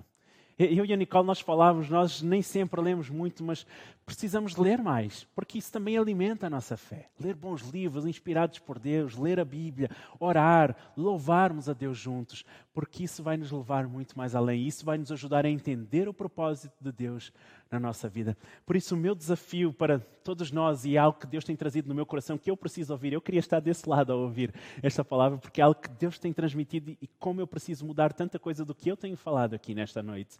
Eu 0.56 0.84
e 0.84 0.92
a 0.92 0.96
Nicole, 0.96 1.26
nós 1.26 1.40
falávamos, 1.40 1.88
nós 1.88 2.22
nem 2.22 2.42
sempre 2.42 2.80
lemos 2.80 3.10
muito, 3.10 3.44
mas 3.44 3.66
precisamos 4.08 4.56
ler 4.56 4.82
mais, 4.82 5.24
porque 5.34 5.58
isso 5.58 5.70
também 5.70 5.98
alimenta 5.98 6.46
a 6.46 6.50
nossa 6.50 6.78
fé. 6.78 7.10
Ler 7.20 7.34
bons 7.34 7.60
livros 7.68 8.06
inspirados 8.06 8.58
por 8.58 8.78
Deus, 8.78 9.14
ler 9.14 9.38
a 9.38 9.44
Bíblia, 9.44 9.90
orar, 10.18 10.74
louvarmos 10.96 11.68
a 11.68 11.74
Deus 11.74 11.98
juntos, 11.98 12.42
porque 12.72 13.04
isso 13.04 13.22
vai 13.22 13.36
nos 13.36 13.52
levar 13.52 13.86
muito 13.86 14.16
mais 14.16 14.34
além. 14.34 14.66
Isso 14.66 14.82
vai 14.82 14.96
nos 14.96 15.12
ajudar 15.12 15.44
a 15.44 15.50
entender 15.50 16.08
o 16.08 16.14
propósito 16.14 16.72
de 16.80 16.90
Deus 16.90 17.30
na 17.70 17.78
nossa 17.78 18.08
vida. 18.08 18.34
Por 18.64 18.76
isso, 18.76 18.94
o 18.94 18.98
meu 18.98 19.14
desafio 19.14 19.74
para 19.74 19.98
todos 19.98 20.50
nós, 20.50 20.86
e 20.86 20.96
é 20.96 20.98
algo 20.98 21.18
que 21.18 21.26
Deus 21.26 21.44
tem 21.44 21.54
trazido 21.54 21.86
no 21.86 21.94
meu 21.94 22.06
coração, 22.06 22.38
que 22.38 22.50
eu 22.50 22.56
preciso 22.56 22.94
ouvir, 22.94 23.12
eu 23.12 23.20
queria 23.20 23.40
estar 23.40 23.60
desse 23.60 23.86
lado 23.86 24.10
a 24.10 24.16
ouvir 24.16 24.54
esta 24.82 25.04
palavra, 25.04 25.36
porque 25.36 25.60
é 25.60 25.64
algo 25.64 25.78
que 25.78 25.90
Deus 25.90 26.18
tem 26.18 26.32
transmitido 26.32 26.96
e 26.98 27.06
como 27.18 27.42
eu 27.42 27.46
preciso 27.46 27.84
mudar 27.84 28.14
tanta 28.14 28.38
coisa 28.38 28.64
do 28.64 28.74
que 28.74 28.90
eu 28.90 28.96
tenho 28.96 29.18
falado 29.18 29.52
aqui 29.52 29.74
nesta 29.74 30.02
noite. 30.02 30.38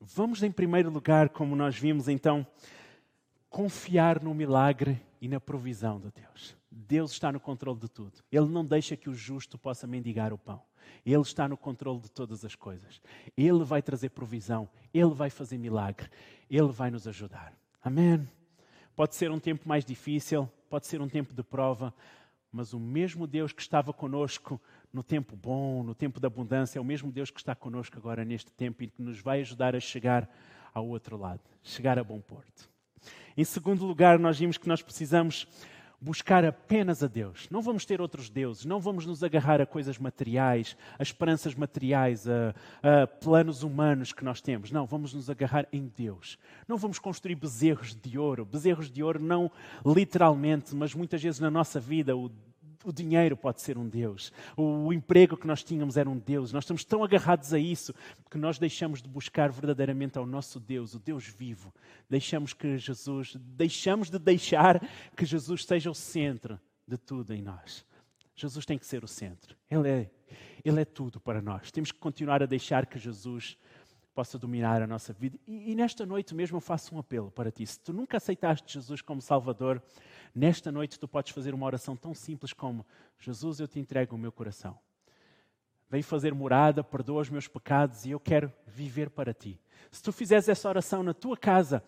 Vamos, 0.00 0.42
em 0.42 0.50
primeiro 0.50 0.90
lugar, 0.90 1.28
como 1.28 1.54
nós 1.54 1.76
vimos 1.76 2.08
então, 2.08 2.46
confiar 3.50 4.22
no 4.22 4.34
milagre 4.34 5.00
e 5.20 5.28
na 5.28 5.38
provisão 5.38 6.00
de 6.00 6.10
Deus. 6.10 6.56
Deus 6.70 7.12
está 7.12 7.30
no 7.30 7.38
controle 7.38 7.78
de 7.78 7.88
tudo. 7.88 8.22
Ele 8.32 8.46
não 8.46 8.64
deixa 8.64 8.96
que 8.96 9.10
o 9.10 9.14
justo 9.14 9.58
possa 9.58 9.86
mendigar 9.86 10.32
o 10.32 10.38
pão. 10.38 10.62
Ele 11.04 11.20
está 11.20 11.46
no 11.46 11.56
controle 11.56 12.00
de 12.00 12.10
todas 12.10 12.44
as 12.44 12.54
coisas. 12.54 13.00
Ele 13.36 13.62
vai 13.62 13.82
trazer 13.82 14.10
provisão, 14.10 14.68
ele 14.94 15.12
vai 15.12 15.28
fazer 15.28 15.58
milagre, 15.58 16.08
ele 16.48 16.68
vai 16.68 16.90
nos 16.90 17.06
ajudar. 17.06 17.52
Amém. 17.82 18.26
Pode 18.96 19.14
ser 19.14 19.30
um 19.30 19.38
tempo 19.38 19.68
mais 19.68 19.84
difícil, 19.84 20.48
pode 20.68 20.86
ser 20.86 21.00
um 21.00 21.08
tempo 21.08 21.34
de 21.34 21.42
prova, 21.42 21.92
mas 22.52 22.72
o 22.72 22.80
mesmo 22.80 23.26
Deus 23.26 23.52
que 23.52 23.62
estava 23.62 23.92
conosco 23.92 24.60
no 24.92 25.02
tempo 25.02 25.36
bom, 25.36 25.82
no 25.82 25.94
tempo 25.94 26.18
da 26.18 26.26
abundância, 26.26 26.78
é 26.78 26.82
o 26.82 26.84
mesmo 26.84 27.12
Deus 27.12 27.30
que 27.30 27.38
está 27.38 27.54
conosco 27.54 27.96
agora 27.96 28.24
neste 28.24 28.50
tempo 28.52 28.82
e 28.82 28.88
que 28.88 29.00
nos 29.00 29.20
vai 29.20 29.40
ajudar 29.40 29.76
a 29.76 29.80
chegar 29.80 30.28
ao 30.74 30.86
outro 30.86 31.16
lado, 31.16 31.40
chegar 31.62 31.98
a 31.98 32.04
bom 32.04 32.20
porto. 32.20 32.68
Em 33.36 33.44
segundo 33.44 33.86
lugar, 33.86 34.18
nós 34.18 34.38
vimos 34.38 34.58
que 34.58 34.68
nós 34.68 34.82
precisamos 34.82 35.46
buscar 36.00 36.44
apenas 36.44 37.02
a 37.02 37.06
Deus. 37.06 37.46
Não 37.50 37.60
vamos 37.60 37.84
ter 37.84 38.00
outros 38.00 38.30
deuses, 38.30 38.64
não 38.64 38.80
vamos 38.80 39.04
nos 39.04 39.22
agarrar 39.22 39.60
a 39.60 39.66
coisas 39.66 39.98
materiais, 39.98 40.76
a 40.98 41.02
esperanças 41.02 41.54
materiais, 41.54 42.26
a, 42.26 42.54
a, 42.82 43.06
planos 43.06 43.62
humanos 43.62 44.12
que 44.12 44.24
nós 44.24 44.40
temos. 44.40 44.70
Não, 44.70 44.86
vamos 44.86 45.12
nos 45.12 45.28
agarrar 45.28 45.66
em 45.72 45.92
Deus. 45.94 46.38
Não 46.66 46.76
vamos 46.76 46.98
construir 46.98 47.34
bezerros 47.34 47.94
de 47.94 48.18
ouro. 48.18 48.44
Bezerros 48.44 48.90
de 48.90 49.02
ouro 49.02 49.20
não 49.20 49.50
literalmente, 49.84 50.74
mas 50.74 50.94
muitas 50.94 51.22
vezes 51.22 51.40
na 51.40 51.50
nossa 51.50 51.78
vida 51.78 52.16
o 52.16 52.30
o 52.84 52.92
dinheiro 52.92 53.36
pode 53.36 53.60
ser 53.60 53.76
um 53.76 53.88
Deus, 53.88 54.32
o 54.56 54.92
emprego 54.92 55.36
que 55.36 55.46
nós 55.46 55.62
tínhamos 55.62 55.96
era 55.96 56.08
um 56.08 56.18
Deus. 56.18 56.52
Nós 56.52 56.64
estamos 56.64 56.84
tão 56.84 57.04
agarrados 57.04 57.52
a 57.52 57.58
isso 57.58 57.94
que 58.30 58.38
nós 58.38 58.58
deixamos 58.58 59.02
de 59.02 59.08
buscar 59.08 59.50
verdadeiramente 59.50 60.18
ao 60.18 60.26
nosso 60.26 60.58
Deus, 60.58 60.94
o 60.94 60.98
Deus 60.98 61.26
vivo. 61.26 61.72
Deixamos 62.08 62.52
que 62.52 62.78
Jesus, 62.78 63.36
deixamos 63.38 64.10
de 64.10 64.18
deixar 64.18 64.80
que 65.16 65.24
Jesus 65.24 65.64
seja 65.64 65.90
o 65.90 65.94
centro 65.94 66.58
de 66.86 66.96
tudo 66.96 67.34
em 67.34 67.42
nós. 67.42 67.84
Jesus 68.34 68.64
tem 68.64 68.78
que 68.78 68.86
ser 68.86 69.04
o 69.04 69.08
centro. 69.08 69.54
Ele 69.70 69.88
é, 69.88 70.10
ele 70.64 70.80
é 70.80 70.84
tudo 70.84 71.20
para 71.20 71.42
nós. 71.42 71.70
Temos 71.70 71.92
que 71.92 71.98
continuar 71.98 72.42
a 72.42 72.46
deixar 72.46 72.86
que 72.86 72.98
Jesus 72.98 73.58
possa 74.14 74.38
dominar 74.38 74.82
a 74.82 74.86
nossa 74.86 75.12
vida. 75.12 75.38
E, 75.46 75.70
e 75.70 75.74
nesta 75.74 76.04
noite 76.04 76.34
mesmo 76.34 76.56
eu 76.56 76.60
faço 76.60 76.94
um 76.94 76.98
apelo 76.98 77.30
para 77.30 77.50
ti. 77.50 77.66
Se 77.66 77.78
tu 77.78 77.92
nunca 77.92 78.16
aceitaste 78.16 78.72
Jesus 78.72 79.00
como 79.00 79.20
Salvador, 79.20 79.82
Nesta 80.34 80.70
noite 80.70 80.98
tu 80.98 81.08
podes 81.08 81.32
fazer 81.32 81.54
uma 81.54 81.66
oração 81.66 81.96
tão 81.96 82.14
simples 82.14 82.52
como: 82.52 82.86
Jesus, 83.18 83.60
eu 83.60 83.66
te 83.66 83.80
entrego 83.80 84.14
o 84.14 84.18
meu 84.18 84.30
coração. 84.30 84.78
Vem 85.88 86.02
fazer 86.02 86.32
morada, 86.32 86.84
perdoa 86.84 87.22
os 87.22 87.30
meus 87.30 87.48
pecados 87.48 88.04
e 88.04 88.10
eu 88.10 88.20
quero 88.20 88.52
viver 88.64 89.10
para 89.10 89.34
ti. 89.34 89.60
Se 89.90 90.00
tu 90.00 90.12
fizeres 90.12 90.48
essa 90.48 90.68
oração 90.68 91.02
na 91.02 91.12
tua 91.12 91.36
casa, 91.36 91.82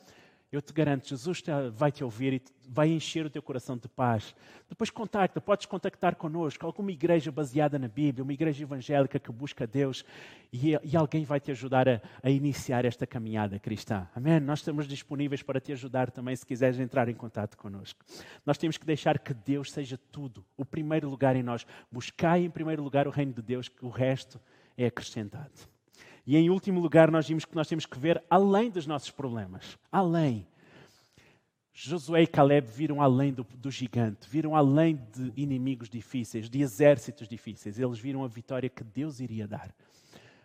eu 0.53 0.61
te 0.61 0.71
garanto, 0.71 1.09
Jesus 1.09 1.43
vai 1.73 1.91
te 1.91 2.05
ouvir 2.05 2.35
e 2.35 2.43
vai 2.69 2.91
encher 2.91 3.25
o 3.25 3.31
teu 3.31 3.41
coração 3.41 3.75
de 3.75 3.89
paz. 3.89 4.35
Depois 4.69 4.91
contacta, 4.91 5.41
podes 5.41 5.65
contactar 5.65 6.15
connosco, 6.15 6.67
alguma 6.67 6.93
igreja 6.93 7.33
baseada 7.33 7.79
na 7.79 7.89
Bíblia, 7.89 8.23
uma 8.23 8.35
igreja 8.35 8.63
evangélica 8.63 9.19
que 9.19 9.33
busca 9.33 9.67
Deus 9.67 10.05
e, 10.53 10.79
e 10.85 10.95
alguém 10.95 11.25
vai 11.25 11.41
te 11.41 11.51
ajudar 11.51 11.89
a, 11.89 12.03
a, 12.23 12.29
iniciar 12.29 12.85
esta 12.85 13.07
caminhada 13.07 13.59
cristã. 13.59 14.07
Amém? 14.15 14.41
Nós 14.41 14.59
estamos 14.59 14.87
disponíveis 14.87 15.43
para 15.43 15.59
te 15.59 15.73
ajudar 15.73 16.11
também 16.11 16.37
se 16.37 16.45
quiseres 16.45 16.79
entrar 16.79 17.09
em 17.09 17.15
contato 17.15 17.57
connosco. 17.57 18.05
Nós 18.45 18.59
temos 18.59 18.77
que 18.77 18.85
deixar 18.85 19.19
que 19.19 19.33
Deus 19.33 19.73
seja 19.73 19.97
tudo, 19.97 20.45
o 20.55 20.67
primeiro 20.67 21.09
lugar 21.09 21.35
em 21.35 21.43
nós. 21.43 21.67
Buscai 21.91 22.45
em 22.45 22.51
primeiro 22.51 22.83
lugar 22.83 23.09
o 23.09 23.11
reino 23.11 23.33
de 23.33 23.41
Deus, 23.41 23.69
que 23.69 23.87
o 23.87 23.89
resto 23.89 24.39
é 24.77 24.85
acrescentado. 24.85 25.72
E 26.27 26.37
em 26.37 26.51
último 26.51 26.81
lugar, 26.81 27.11
nós 27.11 27.27
vimos 27.27 27.45
que 27.45 27.55
nós 27.55 27.69
temos 27.69 27.85
que 27.85 27.99
ver 27.99 28.23
além 28.31 28.71
dos 28.71 28.87
nossos 28.87 29.11
problemas. 29.11 29.79
Além. 29.91 30.47
Josué 31.73 32.23
e 32.23 32.27
Caleb 32.27 32.69
viram 32.69 33.01
além 33.01 33.33
do, 33.33 33.45
do, 33.57 33.71
gigante, 33.71 34.29
viram 34.29 34.55
além 34.55 35.01
de 35.13 35.33
inimigos 35.37 35.89
difíceis, 35.89 36.49
de 36.49 36.61
exércitos 36.61 37.27
difíceis. 37.27 37.79
Eles 37.79 37.99
viram 37.99 38.23
a 38.23 38.29
vitória 38.29 38.69
que 38.69 38.85
Deus 38.85 39.21
iria 39.21 39.49
dar. 39.49 39.75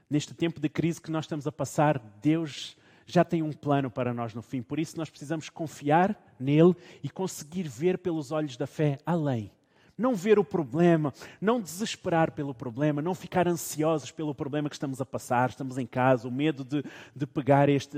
Neste 0.10 0.34
tempo 0.34 0.60
de 0.60 0.70
crise 0.70 1.02
que 1.02 1.12
nós 1.12 1.26
estamos 1.26 1.46
a 1.46 1.52
passar, 1.52 2.00
Deus 2.22 2.78
já 3.06 3.26
tem 3.26 3.44
um 3.44 3.52
plano 3.52 3.92
para 3.92 4.14
nós 4.14 4.34
no 4.34 4.42
fim. 4.42 4.62
Por 4.62 4.80
isso, 4.80 4.98
nós 4.98 5.10
precisamos 5.10 5.50
confiar 5.50 6.18
nele 6.40 6.74
e 7.04 7.10
conseguir 7.10 7.64
ver 7.64 7.98
pelos 7.98 8.32
olhos 8.32 8.56
da 8.56 8.66
fé 8.66 8.98
além 9.06 9.52
não 9.98 10.16
ver 10.16 10.38
o 10.38 10.44
problema, 10.44 11.14
não 11.42 11.60
desesperar 11.60 12.32
pelo 12.32 12.54
problema, 12.54 13.02
não 13.02 13.16
ficar 13.16 13.48
ansiosos 13.48 14.12
pelo 14.12 14.36
problema 14.36 14.70
que 14.70 14.76
estamos 14.76 15.02
a 15.02 15.06
passar, 15.06 15.50
estamos 15.50 15.78
em 15.78 15.88
casa, 15.88 16.28
o 16.28 16.32
medo 16.32 16.64
de, 16.64 16.84
de 17.16 17.26
pegar 17.26 17.68
este, 17.68 17.98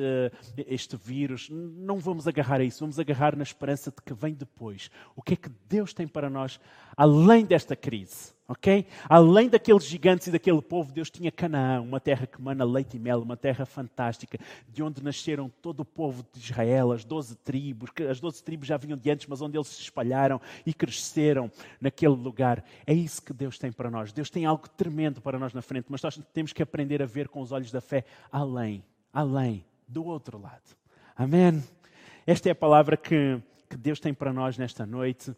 este 0.57 0.95
vírus. 0.95 1.49
Não 1.49 1.99
vamos 1.99 2.27
agarrar 2.27 2.61
a 2.61 2.63
isso, 2.63 2.79
vamos 2.79 2.99
agarrar 2.99 3.35
na 3.35 3.43
esperança 3.43 3.91
de 3.91 4.01
que 4.01 4.13
vem 4.13 4.33
depois. 4.33 4.89
O 5.15 5.21
que 5.21 5.33
é 5.33 5.37
que 5.37 5.49
Deus 5.67 5.93
tem 5.93 6.07
para 6.07 6.29
nós 6.29 6.59
além 6.99 7.45
desta 7.45 7.75
crise? 7.75 8.33
ok? 8.49 8.87
Além 9.07 9.47
daqueles 9.47 9.85
gigantes 9.85 10.25
e 10.25 10.31
daquele 10.31 10.61
povo, 10.61 10.91
Deus 10.91 11.11
tinha 11.11 11.31
Canaã, 11.31 11.79
uma 11.81 11.99
terra 11.99 12.25
que 12.25 12.41
mana 12.41 12.65
leite 12.65 12.97
e 12.97 12.99
mel, 12.99 13.21
uma 13.21 13.37
terra 13.37 13.63
fantástica, 13.63 14.39
de 14.67 14.81
onde 14.81 15.03
nasceram 15.03 15.49
todo 15.61 15.81
o 15.81 15.85
povo 15.85 16.25
de 16.33 16.39
Israel, 16.39 16.91
as 16.91 17.05
doze 17.05 17.35
tribos, 17.35 17.91
que 17.91 18.03
as 18.03 18.19
doze 18.19 18.43
tribos 18.43 18.67
já 18.67 18.75
vinham 18.75 18.97
de 18.97 19.11
antes, 19.11 19.27
mas 19.27 19.39
onde 19.39 19.55
eles 19.55 19.67
se 19.67 19.83
espalharam 19.83 20.41
e 20.65 20.73
cresceram 20.73 21.51
naquele 21.79 22.15
lugar. 22.15 22.65
É 22.87 22.93
isso 22.93 23.21
que 23.21 23.33
Deus 23.33 23.59
tem 23.59 23.71
para 23.71 23.91
nós. 23.91 24.11
Deus 24.11 24.31
tem 24.31 24.45
algo 24.45 24.67
tremendo 24.67 25.21
para 25.21 25.37
nós 25.37 25.53
na 25.53 25.61
frente, 25.61 25.85
mas 25.87 26.01
nós 26.01 26.19
temos 26.33 26.51
que 26.51 26.63
aprender 26.63 27.03
a 27.03 27.05
ver 27.05 27.27
com 27.27 27.41
os 27.41 27.51
olhos 27.51 27.71
da 27.71 27.79
fé 27.79 28.03
além, 28.31 28.83
além, 29.13 29.63
do 29.87 30.03
outro 30.03 30.39
lado. 30.39 30.75
Amém? 31.15 31.63
Esta 32.25 32.49
é 32.49 32.51
a 32.51 32.55
palavra 32.55 32.97
que, 32.97 33.39
que 33.69 33.77
Deus 33.77 33.99
tem 33.99 34.11
para 34.11 34.33
nós 34.33 34.57
nesta 34.57 34.87
noite. 34.87 35.35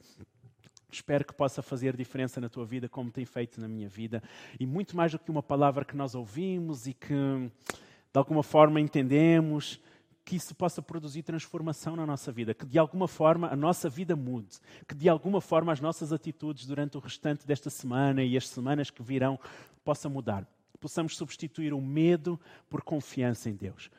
Espero 0.91 1.23
que 1.23 1.33
possa 1.33 1.61
fazer 1.61 1.95
diferença 1.95 2.41
na 2.41 2.49
tua 2.49 2.65
vida, 2.65 2.89
como 2.89 3.09
tem 3.09 3.25
feito 3.25 3.61
na 3.61 3.67
minha 3.67 3.87
vida. 3.87 4.21
E 4.59 4.65
muito 4.65 4.95
mais 4.95 5.11
do 5.11 5.19
que 5.19 5.31
uma 5.31 5.41
palavra 5.41 5.85
que 5.85 5.95
nós 5.95 6.15
ouvimos 6.15 6.85
e 6.85 6.93
que, 6.93 7.13
de 7.13 8.17
alguma 8.17 8.43
forma, 8.43 8.79
entendemos, 8.79 9.79
que 10.25 10.35
isso 10.35 10.53
possa 10.53 10.81
produzir 10.81 11.23
transformação 11.23 11.95
na 11.95 12.05
nossa 12.05 12.31
vida. 12.31 12.53
Que, 12.53 12.65
de 12.65 12.77
alguma 12.77 13.07
forma, 13.07 13.47
a 13.47 13.55
nossa 13.55 13.89
vida 13.89 14.15
mude. 14.15 14.59
Que, 14.87 14.93
de 14.93 15.07
alguma 15.07 15.39
forma, 15.39 15.71
as 15.71 15.79
nossas 15.79 16.11
atitudes 16.11 16.65
durante 16.65 16.97
o 16.97 16.99
restante 16.99 17.47
desta 17.47 17.69
semana 17.69 18.23
e 18.23 18.35
as 18.35 18.47
semanas 18.49 18.89
que 18.89 19.01
virão 19.01 19.39
possam 19.83 20.11
mudar. 20.11 20.45
Possamos 20.79 21.15
substituir 21.15 21.73
o 21.73 21.81
medo 21.81 22.39
por 22.69 22.81
confiança 22.81 23.49
em 23.49 23.55
Deus. 23.55 23.89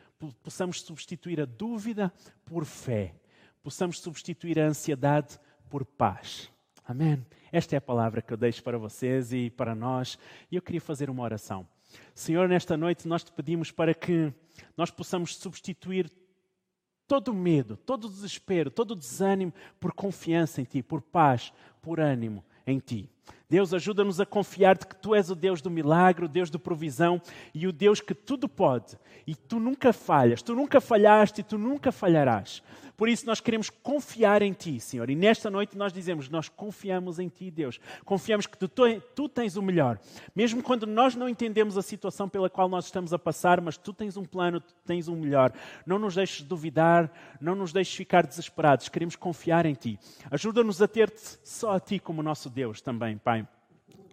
Possamos 0.43 0.83
substituir 0.83 1.41
a 1.41 1.45
dúvida 1.45 2.13
por 2.45 2.65
fé. 2.65 3.15
Possamos 3.63 4.01
substituir 4.01 4.59
a 4.61 4.67
ansiedade 4.67 5.39
por 5.71 5.87
paz. 5.87 6.52
Amém? 6.85 7.25
Esta 7.51 7.77
é 7.77 7.79
a 7.79 7.81
palavra 7.81 8.21
que 8.21 8.33
eu 8.33 8.37
deixo 8.37 8.63
para 8.63 8.79
vocês 8.79 9.33
e 9.33 9.51
para 9.51 9.75
nós. 9.75 10.19
E 10.51 10.57
eu 10.57 10.63
queria 10.63 10.81
fazer 10.81 11.09
uma 11.09 11.23
oração. 11.23 11.67
Senhor, 12.15 12.49
nesta 12.49 12.77
noite 12.77 13.07
nós 13.07 13.23
te 13.23 13.33
pedimos 13.33 13.71
para 13.71 13.95
que 13.95 14.33
nós 14.77 14.91
possamos 14.91 15.37
substituir 15.37 16.11
todo 17.07 17.29
o 17.29 17.35
medo, 17.35 17.77
todo 17.77 18.07
o 18.07 18.11
desespero, 18.11 18.71
todo 18.71 18.93
o 18.93 18.97
desânimo 18.97 19.53
por 19.79 19.93
confiança 19.93 20.61
em 20.61 20.65
Ti, 20.65 20.83
por 20.83 21.03
paz, 21.03 21.53
por 21.83 22.01
ânimo 22.01 22.43
em 22.67 22.79
Ti. 22.79 23.12
Deus, 23.49 23.75
ajuda-nos 23.75 24.19
a 24.19 24.25
confiar 24.25 24.79
de 24.79 24.87
que 24.87 24.97
Tu 24.97 25.15
és 25.15 25.31
o 25.31 25.35
Deus 25.35 25.61
do 25.61 25.71
milagre, 25.71 26.25
o 26.25 26.29
Deus 26.29 26.49
da 26.49 26.59
provisão 26.59 27.21
e 27.55 27.67
o 27.67 27.73
Deus 27.73 28.01
que 28.01 28.15
tudo 28.15 28.49
pode. 28.49 28.99
E 29.27 29.35
Tu 29.35 29.61
nunca 29.61 29.93
falhas, 29.93 30.41
Tu 30.41 30.55
nunca 30.55 30.81
falhaste 30.81 31.43
e 31.43 31.45
Tu 31.45 31.59
nunca 31.59 31.93
falharás. 31.93 32.63
Por 33.03 33.09
isso 33.09 33.27
nós 33.27 33.41
queremos 33.41 33.69
confiar 33.69 34.43
em 34.43 34.53
Ti, 34.53 34.79
Senhor. 34.79 35.11
E 35.11 35.17
nesta 35.17 35.51
noite 35.51 35.77
nós 35.77 35.93
dizemos: 35.93 36.29
Nós 36.29 36.49
confiamos 36.49 37.19
em 37.19 37.29
Ti, 37.29 37.51
Deus. 37.51 37.81
Confiamos 38.05 38.47
que 38.47 38.57
tu, 38.57 39.29
tens 39.29 39.57
o 39.57 39.63
melhor. 39.63 39.99
Mesmo 40.37 40.63
quando 40.63 40.87
nós 40.87 41.17
não 41.17 41.29
entendemos 41.29 41.77
a 41.77 41.83
situação 41.83 42.29
pela 42.29 42.49
qual 42.49 42.69
nós 42.69 42.85
estamos 42.85 43.13
a 43.13 43.19
passar, 43.19 43.61
mas 43.61 43.77
Tu 43.77 43.93
tens 43.93 44.17
um 44.17 44.25
plano, 44.25 44.61
Tu 44.61 44.73
tens 44.85 45.09
um 45.09 45.17
melhor. 45.17 45.53
Não 45.85 45.99
nos 45.99 46.15
deixes 46.15 46.43
duvidar, 46.43 47.11
não 47.41 47.57
nos 47.57 47.73
deixes 47.73 47.93
ficar 47.93 48.25
desesperados. 48.25 48.89
Queremos 48.89 49.17
confiar 49.17 49.67
em 49.67 49.75
Ti. 49.75 49.99
Ajuda-nos 50.31 50.81
a 50.81 50.87
ter-te 50.87 51.39
só 51.43 51.73
a 51.73 51.81
Ti 51.81 51.99
como 51.99 52.23
nosso 52.23 52.49
Deus 52.49 52.81
também, 52.81 53.12
Pai 53.17 53.47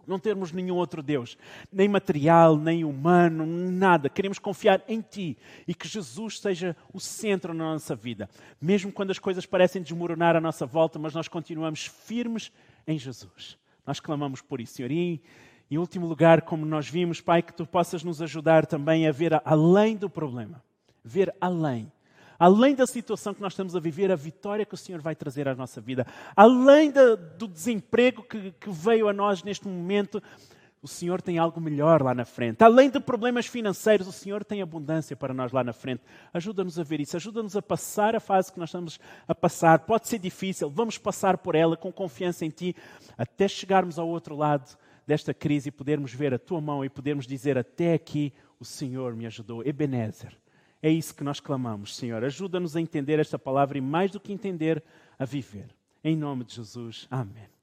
não 0.09 0.19
termos 0.19 0.51
nenhum 0.51 0.75
outro 0.75 1.03
Deus, 1.03 1.37
nem 1.71 1.87
material, 1.87 2.57
nem 2.57 2.83
humano, 2.83 3.45
nada. 3.45 4.09
Queremos 4.09 4.39
confiar 4.39 4.83
em 4.87 5.01
Ti 5.01 5.37
e 5.67 5.73
que 5.73 5.87
Jesus 5.87 6.39
seja 6.39 6.75
o 6.91 6.99
centro 6.99 7.53
na 7.53 7.65
nossa 7.73 7.95
vida. 7.95 8.27
Mesmo 8.59 8.91
quando 8.91 9.11
as 9.11 9.19
coisas 9.19 9.45
parecem 9.45 9.81
desmoronar 9.81 10.35
à 10.35 10.41
nossa 10.41 10.65
volta, 10.65 10.97
mas 10.97 11.13
nós 11.13 11.27
continuamos 11.27 11.85
firmes 11.85 12.51
em 12.87 12.97
Jesus. 12.97 13.57
Nós 13.85 13.99
clamamos 13.99 14.41
por 14.41 14.59
isso, 14.59 14.73
Senhor. 14.73 14.91
E, 14.91 15.21
em 15.69 15.77
último 15.77 16.07
lugar, 16.07 16.41
como 16.41 16.65
nós 16.65 16.89
vimos, 16.89 17.21
Pai, 17.21 17.43
que 17.43 17.53
Tu 17.53 17.65
possas 17.65 18.03
nos 18.03 18.21
ajudar 18.21 18.65
também 18.65 19.07
a 19.07 19.11
ver 19.11 19.39
além 19.45 19.95
do 19.95 20.09
problema. 20.09 20.63
Ver 21.03 21.33
além 21.39 21.91
além 22.39 22.73
da 22.73 22.87
situação 22.87 23.33
que 23.33 23.41
nós 23.41 23.53
estamos 23.53 23.75
a 23.75 23.79
viver, 23.79 24.11
a 24.11 24.15
vitória 24.15 24.65
que 24.65 24.73
o 24.73 24.77
Senhor 24.77 25.01
vai 25.01 25.15
trazer 25.15 25.47
à 25.47 25.53
nossa 25.53 25.81
vida, 25.81 26.07
além 26.35 26.89
da, 26.89 27.15
do 27.15 27.47
desemprego 27.47 28.23
que, 28.23 28.51
que 28.51 28.69
veio 28.69 29.09
a 29.09 29.13
nós 29.13 29.43
neste 29.43 29.67
momento, 29.67 30.23
o 30.81 30.87
Senhor 30.87 31.21
tem 31.21 31.37
algo 31.37 31.59
melhor 31.59 32.01
lá 32.01 32.13
na 32.13 32.23
frente. 32.23 32.63
Além 32.63 32.89
de 32.89 32.99
problemas 32.99 33.45
financeiros, 33.45 34.07
o 34.07 34.11
Senhor 34.11 34.45
tem 34.45 34.61
abundância 34.61 35.15
para 35.15 35.33
nós 35.33 35.51
lá 35.51 35.63
na 35.63 35.73
frente. 35.73 36.01
Ajuda-nos 36.33 36.79
a 36.79 36.83
ver 36.83 37.01
isso, 37.01 37.17
ajuda-nos 37.17 37.55
a 37.57 37.61
passar 37.61 38.15
a 38.15 38.19
fase 38.19 38.51
que 38.51 38.59
nós 38.59 38.69
estamos 38.69 38.99
a 39.27 39.35
passar. 39.35 39.79
Pode 39.79 40.07
ser 40.07 40.19
difícil, 40.19 40.69
vamos 40.69 40.97
passar 40.97 41.37
por 41.37 41.53
ela 41.53 41.75
com 41.75 41.91
confiança 41.91 42.45
em 42.45 42.49
Ti, 42.49 42.75
até 43.17 43.47
chegarmos 43.47 43.99
ao 43.99 44.07
outro 44.07 44.35
lado 44.35 44.77
desta 45.05 45.33
crise 45.33 45.67
e 45.69 45.71
podermos 45.71 46.13
ver 46.13 46.33
a 46.33 46.39
Tua 46.39 46.61
mão 46.61 46.85
e 46.85 46.89
podermos 46.89 47.27
dizer: 47.27 47.57
Até 47.57 47.93
aqui 47.93 48.31
o 48.57 48.63
Senhor 48.63 49.15
me 49.15 49.25
ajudou. 49.25 49.65
Ebenezer. 49.65 50.37
É 50.81 50.89
isso 50.89 51.13
que 51.13 51.23
nós 51.23 51.39
clamamos, 51.39 51.95
Senhor. 51.95 52.23
Ajuda-nos 52.23 52.75
a 52.75 52.81
entender 52.81 53.19
esta 53.19 53.37
palavra 53.37 53.77
e, 53.77 53.81
mais 53.81 54.11
do 54.11 54.19
que 54.19 54.31
entender, 54.31 54.83
a 55.17 55.25
viver. 55.25 55.67
Em 56.03 56.15
nome 56.15 56.45
de 56.45 56.55
Jesus. 56.55 57.07
Amém. 57.11 57.58